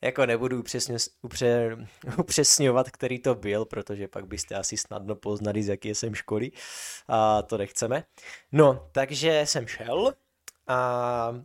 jako 0.02 0.26
nebudu 0.26 0.60
upřesně, 0.60 0.96
upře, 1.22 1.76
upřesňovat, 2.18 2.90
který 2.90 3.18
to 3.18 3.34
byl, 3.34 3.64
protože 3.64 4.08
pak 4.08 4.26
byste 4.26 4.54
asi 4.54 4.76
snadno 4.76 5.16
poznali, 5.16 5.62
z 5.62 5.68
jaké 5.68 5.94
jsem 5.94 6.14
školy 6.14 6.50
a 7.08 7.42
to 7.42 7.58
nechceme. 7.58 8.04
No, 8.52 8.88
takže 8.92 9.42
jsem 9.44 9.66
šel 9.66 10.14
a 10.66 11.42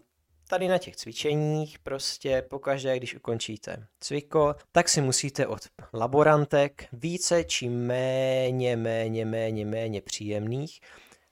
tady 0.48 0.68
na 0.68 0.78
těch 0.78 0.96
cvičeních 0.96 1.80
prostě 1.80 2.42
pokaždé, 2.50 2.98
když 2.98 3.16
ukončíte 3.16 3.88
cviko, 4.00 4.56
tak 4.72 4.90
si 4.90 5.02
musíte 5.02 5.48
od 5.48 5.60
laborantek 5.94 6.88
více 6.92 7.44
či 7.44 7.70
méně, 7.70 8.76
méně, 8.76 9.26
méně, 9.26 9.66
méně 9.66 10.02
příjemných 10.02 10.80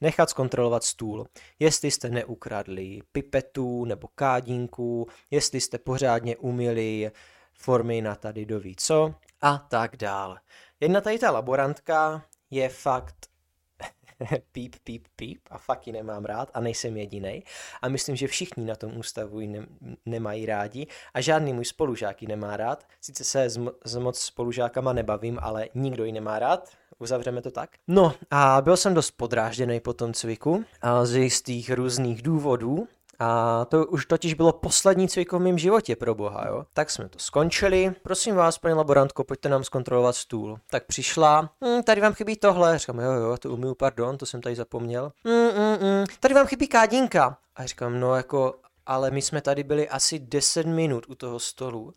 nechat 0.02 0.30
zkontrolovat 0.30 0.84
stůl. 0.84 1.28
Jestli 1.60 1.92
jste 1.92 2.10
neukradli 2.10 3.00
pipetu 3.12 3.86
nebo 3.86 4.08
kádinku, 4.16 5.08
jestli 5.32 5.62
jste 5.62 5.78
pořádně 5.78 6.38
umili 6.38 7.12
formy 7.54 8.02
na 8.02 8.16
tady 8.16 8.46
doví 8.46 8.76
co 8.76 9.16
a 9.42 9.58
tak 9.58 9.98
dál. 9.98 10.38
Jedna 10.80 11.02
tady 11.02 11.20
ta 11.20 11.32
laborantka 11.32 12.26
je 12.52 12.70
fakt 12.70 13.33
píp, 14.52 14.76
píp, 14.84 15.08
píp 15.16 15.40
a 15.52 15.58
fakt 15.58 15.88
ji 15.88 15.94
nemám 15.94 16.26
rád 16.26 16.52
a 16.54 16.60
nejsem 16.60 16.98
jediný. 16.98 17.44
A 17.82 17.90
myslím, 17.90 18.16
že 18.16 18.28
všichni 18.28 18.66
na 18.66 18.76
tom 18.76 18.98
ústavu 18.98 19.40
ji 19.40 19.48
ne, 19.48 19.66
nemají 20.06 20.46
rádi 20.46 20.88
a 21.14 21.22
žádný 21.22 21.54
můj 21.54 21.66
spolužák 21.66 22.22
ji 22.22 22.28
nemá 22.28 22.58
rád. 22.58 22.84
Sice 23.02 23.24
se 23.24 23.50
s, 23.50 23.60
s 23.86 23.96
moc 23.96 24.20
spolužákama 24.20 24.94
nebavím, 24.94 25.40
ale 25.42 25.68
nikdo 25.76 26.06
ji 26.06 26.12
nemá 26.12 26.40
rád. 26.40 26.70
Uzavřeme 27.00 27.42
to 27.42 27.52
tak. 27.52 27.70
No 27.88 28.14
a 28.32 28.62
byl 28.62 28.78
jsem 28.78 28.94
dost 28.94 29.12
podrážděný 29.12 29.80
po 29.80 29.94
tom 29.94 30.14
cviku 30.14 30.66
a 30.82 31.06
z 31.06 31.16
jistých 31.16 31.72
různých 31.72 32.22
důvodů. 32.22 32.88
A 33.20 33.66
to 33.66 33.86
už 33.86 34.06
totiž 34.06 34.34
bylo 34.34 34.52
poslední 34.52 35.08
cviko 35.10 35.40
v 35.40 35.42
mém 35.42 35.58
životě, 35.58 35.96
pro 35.96 36.16
boha, 36.16 36.46
jo. 36.48 36.66
Tak 36.74 36.90
jsme 36.90 37.10
to 37.10 37.20
skončili. 37.20 37.94
Prosím 38.04 38.36
vás, 38.36 38.58
paní 38.58 38.76
laborantko, 38.76 39.24
pojďte 39.24 39.50
nám 39.50 39.64
zkontrolovat 39.64 40.16
stůl. 40.16 40.60
Tak 40.70 40.86
přišla, 40.86 41.50
hm, 41.66 41.84
tady 41.84 42.02
vám 42.02 42.14
chybí 42.14 42.36
tohle. 42.36 42.78
Říkám, 42.80 43.00
jo, 43.00 43.12
jo, 43.12 43.38
to 43.38 43.50
umiju, 43.50 43.76
pardon, 43.76 44.18
to 44.18 44.26
jsem 44.26 44.42
tady 44.42 44.56
zapomněl. 44.56 45.12
Hm, 45.28 45.50
hm, 45.50 45.78
hm, 45.82 46.06
tady 46.20 46.34
vám 46.34 46.48
chybí 46.48 46.68
kádinka. 46.68 47.38
A 47.56 47.66
říkám, 47.66 48.00
no 48.00 48.16
jako, 48.16 48.56
ale 48.86 49.12
my 49.12 49.22
jsme 49.22 49.42
tady 49.42 49.64
byli 49.64 49.90
asi 49.90 50.20
10 50.20 50.68
minut 50.68 51.06
u 51.10 51.16
toho 51.16 51.40
stolu 51.40 51.94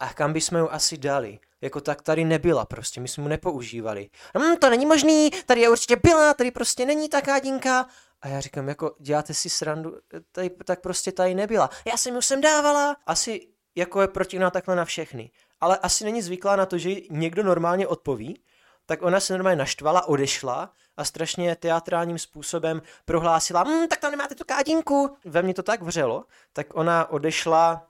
a 0.00 0.14
kam 0.14 0.32
bychom 0.32 0.58
ju 0.58 0.72
asi 0.72 0.98
dali? 0.98 1.38
Jako 1.60 1.80
tak 1.80 2.02
tady 2.02 2.24
nebyla 2.24 2.64
prostě, 2.64 3.00
my 3.00 3.08
jsme 3.08 3.22
mu 3.22 3.28
nepoužívali. 3.28 4.08
Hm, 4.38 4.56
to 4.56 4.70
není 4.70 4.86
možný, 4.86 5.30
tady 5.46 5.60
je 5.60 5.68
určitě 5.68 5.96
byla, 6.02 6.34
tady 6.34 6.50
prostě 6.50 6.86
není 6.86 7.08
ta 7.08 7.20
kádinka. 7.20 7.86
A 8.24 8.28
já 8.28 8.40
říkám, 8.40 8.68
jako 8.68 8.96
děláte 9.00 9.34
si 9.34 9.50
srandu, 9.50 9.96
tady, 10.32 10.50
tak 10.50 10.80
prostě 10.80 11.12
tady 11.12 11.34
nebyla. 11.34 11.70
Já 11.86 11.96
jsem 11.96 12.14
ju 12.14 12.22
sem 12.22 12.40
dávala. 12.40 12.96
Asi 13.06 13.48
jako 13.74 14.00
je 14.00 14.08
protivná 14.08 14.50
takhle 14.50 14.76
na 14.76 14.84
všechny. 14.84 15.30
Ale 15.60 15.78
asi 15.78 16.04
není 16.04 16.22
zvyklá 16.22 16.56
na 16.56 16.66
to, 16.66 16.78
že 16.78 16.90
někdo 17.10 17.42
normálně 17.42 17.86
odpoví, 17.86 18.42
tak 18.86 19.02
ona 19.02 19.20
se 19.20 19.32
normálně 19.32 19.56
naštvala, 19.56 20.08
odešla 20.08 20.72
a 20.96 21.04
strašně 21.04 21.56
teatrálním 21.56 22.18
způsobem 22.18 22.82
prohlásila, 23.04 23.62
hm, 23.62 23.88
tak 23.88 24.00
tam 24.00 24.10
nemáte 24.10 24.34
tu 24.34 24.44
kádinku. 24.44 25.16
Ve 25.24 25.42
mně 25.42 25.54
to 25.54 25.62
tak 25.62 25.82
vřelo, 25.82 26.24
tak 26.52 26.66
ona 26.76 27.10
odešla 27.10 27.86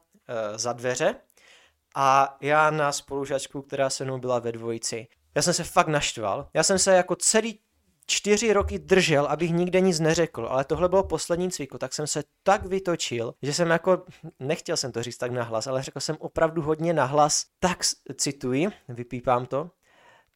za 0.57 0.73
dveře 0.73 1.15
a 1.95 2.37
já 2.41 2.71
na 2.71 2.93
spolužačku, 2.93 3.63
která 3.63 3.91
se 3.91 4.05
mnou 4.05 4.19
byla 4.19 4.39
ve 4.39 4.53
dvojici. 4.53 5.07
Já 5.35 5.43
jsem 5.43 5.55
se 5.55 5.65
fakt 5.65 5.89
naštval. 5.89 6.49
Já 6.55 6.63
jsem 6.63 6.79
se 6.79 6.95
jako 6.95 7.17
celý 7.17 7.61
čtyři 8.07 8.53
roky 8.53 8.79
držel, 8.79 9.27
abych 9.27 9.51
nikde 9.51 9.81
nic 9.81 10.01
neřekl, 10.01 10.47
ale 10.51 10.65
tohle 10.65 10.89
bylo 10.89 11.05
poslední 11.05 11.51
cviku, 11.51 11.79
tak 11.79 11.93
jsem 11.93 12.07
se 12.07 12.23
tak 12.43 12.67
vytočil, 12.67 13.35
že 13.43 13.55
jsem 13.55 13.71
jako, 13.71 14.03
nechtěl 14.41 14.77
jsem 14.77 14.93
to 14.93 15.03
říct 15.03 15.17
tak 15.17 15.33
nahlas, 15.33 15.67
ale 15.67 15.83
řekl 15.83 16.01
jsem 16.01 16.17
opravdu 16.19 16.63
hodně 16.63 16.93
nahlas, 16.93 17.45
tak 17.61 17.79
cituji, 18.17 18.69
vypípám 18.89 19.47
to, 19.47 19.71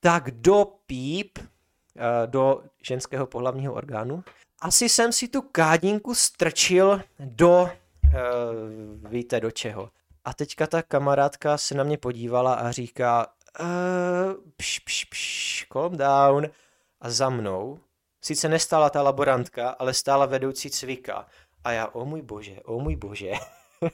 tak 0.01 0.31
do 0.31 0.65
píp, 0.87 1.39
eh, 1.39 2.27
do 2.27 2.63
ženského 2.83 3.27
pohlavního 3.27 3.75
orgánu, 3.75 4.25
asi 4.61 4.89
jsem 4.89 5.13
si 5.13 5.29
tu 5.29 5.43
kádinku 5.43 6.15
strčil 6.15 7.03
do, 7.21 7.63
uh, 7.63 9.11
víte 9.11 9.41
do 9.41 9.51
čeho. 9.51 9.91
A 10.25 10.35
teďka 10.35 10.67
ta 10.67 10.83
kamarádka 10.83 11.59
se 11.59 11.75
na 11.75 11.85
mě 11.85 11.99
podívala 11.99 12.55
a 12.55 12.71
říká, 12.71 13.27
uh, 13.61 13.67
pš, 14.57 14.79
pš, 14.79 15.05
pš, 15.05 15.67
calm 15.73 15.97
down. 15.97 16.47
A 17.01 17.11
za 17.11 17.31
mnou 17.31 17.79
sice 18.21 18.49
nestála 18.49 18.91
ta 18.91 19.03
laborantka, 19.03 19.71
ale 19.71 19.95
stála 19.95 20.27
vedoucí 20.27 20.71
cvika. 20.71 21.27
A 21.65 21.73
já, 21.73 21.87
o 21.87 22.05
můj 22.05 22.23
bože, 22.23 22.61
o 22.65 22.81
můj 22.81 22.97
bože. 22.97 23.33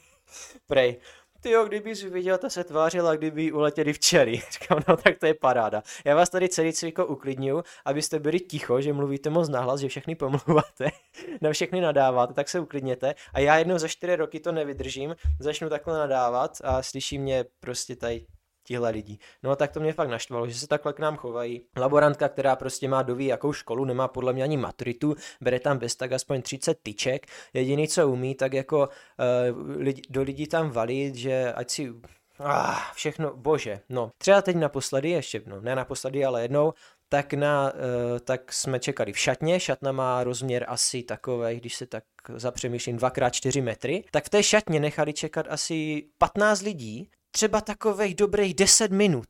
Prej, 0.67 1.01
ty 1.45 1.51
jo, 1.51 1.65
kdyby 1.65 1.97
jsi 1.97 2.11
viděl, 2.11 2.39
ta 2.39 2.51
se 2.51 2.65
tvářila, 2.65 3.17
kdyby 3.17 3.53
uletěli 3.53 3.93
včely. 3.93 4.33
Říkám, 4.51 4.83
no 4.89 4.97
tak 4.97 5.19
to 5.19 5.27
je 5.27 5.35
paráda. 5.35 5.83
Já 6.05 6.15
vás 6.17 6.31
tady 6.31 6.49
celý 6.49 6.73
cviko 6.73 7.07
uklidňuji, 7.07 7.63
abyste 7.85 8.19
byli 8.19 8.41
ticho, 8.41 8.81
že 8.81 8.93
mluvíte 8.93 9.31
moc 9.31 9.49
nahlas, 9.49 9.81
že 9.81 9.89
všechny 9.89 10.15
pomluváte, 10.15 10.91
na 11.41 11.53
všechny 11.53 11.81
nadáváte, 11.81 12.35
tak 12.35 12.49
se 12.49 12.61
uklidněte. 12.61 13.15
A 13.33 13.41
já 13.41 13.57
jednou 13.57 13.79
za 13.79 13.89
čtyři 13.89 14.17
roky 14.17 14.41
to 14.41 14.53
nevydržím, 14.53 15.17
začnu 15.41 15.69
takhle 15.69 15.99
nadávat 15.99 16.59
a 16.65 16.83
slyší 16.83 17.19
mě 17.19 17.45
prostě 17.61 17.97
tady 17.97 18.27
tihle 18.65 18.91
lidí. 18.91 19.19
No 19.43 19.57
tak 19.57 19.73
to 19.73 19.81
mě 19.81 19.93
fakt 19.93 20.09
naštvalo, 20.09 20.49
že 20.49 20.55
se 20.55 20.67
takhle 20.67 20.93
k 20.93 20.99
nám 20.99 21.17
chovají. 21.17 21.63
Laborantka, 21.77 22.29
která 22.29 22.57
prostě 22.57 22.89
má 22.89 23.03
doví 23.03 23.27
jakou 23.27 23.53
školu, 23.53 23.85
nemá 23.85 24.09
podle 24.09 24.33
mě 24.33 24.43
ani 24.43 24.57
maturitu, 24.57 25.15
bere 25.41 25.61
tam 25.61 25.79
bez 25.79 25.97
tak 25.97 26.13
aspoň 26.13 26.43
30 26.43 26.79
tyček, 26.83 27.27
jediný 27.53 27.89
co 27.89 28.09
umí, 28.09 28.35
tak 28.35 28.53
jako 28.53 28.79
uh, 28.79 29.77
lidi, 29.77 30.03
do 30.11 30.23
lidí 30.23 30.47
tam 30.47 30.71
valit, 30.71 31.15
že 31.15 31.53
ať 31.53 31.71
si 31.71 31.95
Ah, 32.39 32.93
všechno, 32.95 33.37
bože, 33.37 33.81
no. 33.89 34.11
Třeba 34.19 34.43
teď 34.43 34.57
naposledy, 34.57 35.11
ještě, 35.11 35.43
no 35.47 35.61
ne 35.61 35.77
naposledy, 35.77 36.25
ale 36.25 36.43
jednou, 36.43 36.73
tak, 37.09 37.35
na, 37.35 37.73
uh, 37.73 38.19
tak 38.19 38.53
jsme 38.53 38.81
čekali 38.81 39.13
v 39.13 39.19
šatně, 39.19 39.61
šatna 39.61 39.93
má 39.93 40.25
rozměr 40.25 40.65
asi 40.69 41.03
takový, 41.03 41.61
když 41.61 41.75
se 41.75 41.87
tak 41.87 42.05
zapřemýšlím, 42.35 42.97
2x4 42.97 43.63
metry, 43.63 44.05
tak 44.11 44.25
v 44.25 44.29
té 44.29 44.43
šatně 44.43 44.81
nechali 44.81 45.13
čekat 45.13 45.47
asi 45.49 46.09
15 46.19 46.63
lidí, 46.63 47.11
třeba 47.35 47.61
takových 47.61 48.15
dobrých 48.15 48.55
10 48.55 48.91
minut 48.91 49.29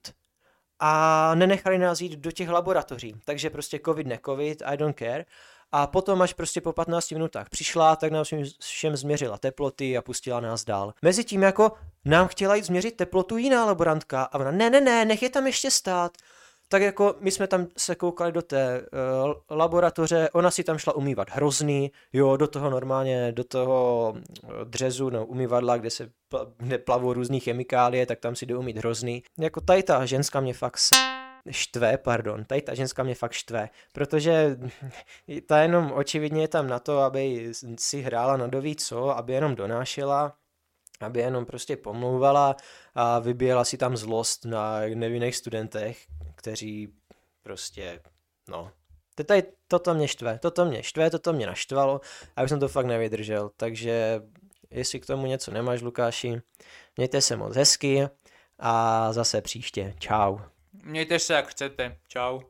a 0.81 1.35
nenechali 1.35 1.79
nás 1.79 2.01
jít 2.01 2.13
do 2.13 2.31
těch 2.31 2.49
laboratoří. 2.49 3.15
Takže 3.25 3.51
prostě 3.51 3.81
covid, 3.85 4.07
ne 4.07 4.19
covid, 4.25 4.63
I 4.65 4.77
don't 4.77 4.99
care. 4.99 5.25
A 5.73 5.87
potom 5.87 6.23
až 6.23 6.33
prostě 6.33 6.61
po 6.61 6.73
15 6.73 7.11
minutách 7.11 7.49
přišla, 7.49 7.97
tak 7.97 8.13
nám 8.13 8.25
všem 8.61 8.97
změřila 8.97 9.39
teploty 9.39 9.97
a 9.97 10.03
pustila 10.03 10.41
nás 10.41 10.65
dál. 10.65 10.95
Mezitím 11.03 11.43
jako 11.43 11.73
nám 12.05 12.29
chtěla 12.29 12.55
jít 12.55 12.65
změřit 12.65 12.97
teplotu 12.97 13.37
jiná 13.37 13.65
laborantka 13.65 14.23
a 14.23 14.39
ona 14.39 14.51
ne, 14.51 14.71
ne, 14.71 14.81
ne, 14.81 15.05
nech 15.05 15.23
je 15.23 15.31
tam 15.31 15.47
ještě 15.47 15.71
stát 15.71 16.13
tak 16.69 16.83
jako 16.83 17.15
my 17.21 17.31
jsme 17.31 17.47
tam 17.47 17.67
se 17.77 17.95
koukali 17.95 18.33
do 18.33 18.43
té 18.43 18.81
uh, 18.81 19.57
laboratoře, 19.59 20.29
ona 20.33 20.51
si 20.51 20.65
tam 20.65 20.79
šla 20.79 20.97
umývat 20.97 21.31
hrozný, 21.31 21.93
jo, 22.13 22.37
do 22.37 22.47
toho 22.47 22.71
normálně, 22.71 23.33
do 23.33 23.45
toho 23.45 24.15
eh, 24.17 24.49
dřezu, 24.65 25.11
no, 25.11 25.27
umývadla, 25.27 25.77
kde 25.77 25.91
se 25.91 26.11
pl- 26.33 26.53
kde 26.57 26.79
plavou 26.79 27.13
různý 27.13 27.41
chemikálie, 27.41 28.07
tak 28.07 28.21
tam 28.21 28.37
si 28.37 28.47
jde 28.47 28.57
umít 28.57 28.77
hrozný. 28.77 29.23
Jako 29.39 29.61
tady 29.61 29.83
ta 29.83 30.07
ženská 30.07 30.41
mě 30.41 30.55
fakt 30.55 30.79
s 30.79 30.91
štve, 31.51 31.99
pardon, 31.99 32.45
tady 32.45 32.63
ta 32.63 32.75
ženská 32.75 33.03
mě 33.03 33.15
fakt 33.15 33.33
štve, 33.33 33.69
protože 33.93 34.57
ta 35.47 35.63
jenom 35.63 35.93
očividně 35.93 36.43
je 36.43 36.49
tam 36.49 36.69
na 36.69 36.79
to, 36.79 36.99
aby 36.99 37.53
si 37.79 38.01
hrála 38.01 38.37
na 38.37 38.47
doví 38.47 38.77
co, 38.77 39.17
aby 39.17 39.33
jenom 39.33 39.55
donášela, 39.55 40.35
aby 41.01 41.21
jenom 41.21 41.47
prostě 41.47 41.77
pomlouvala 41.77 42.57
a 42.95 43.19
vybíjela 43.19 43.65
si 43.65 43.77
tam 43.77 43.97
zlost 43.97 44.45
na 44.45 44.81
nevinných 44.95 45.37
studentech, 45.37 45.99
kteří 46.45 46.89
prostě, 47.43 48.01
no, 48.49 48.73
tady 49.27 49.43
toto 49.69 49.95
mě 49.95 50.09
štve, 50.09 50.39
toto 50.39 50.65
mě 50.65 50.83
štve, 50.83 51.11
toto 51.11 51.33
mě 51.33 51.47
naštvalo 51.47 52.01
a 52.37 52.43
už 52.43 52.49
jsem 52.49 52.61
to 52.61 52.69
fakt 52.69 52.87
nevydržel, 52.87 53.51
takže 53.57 54.23
jestli 54.71 55.01
k 55.01 55.07
tomu 55.07 55.27
něco 55.27 55.51
nemáš, 55.51 55.83
Lukáši, 55.83 56.41
mějte 56.97 57.21
se 57.21 57.37
moc 57.37 57.57
hezky 57.57 58.09
a 58.59 59.13
zase 59.13 59.41
příště. 59.41 59.95
Čau. 59.99 60.39
Mějte 60.73 61.19
se 61.19 61.35
jak 61.35 61.49
chcete. 61.49 61.99
Čau. 62.09 62.41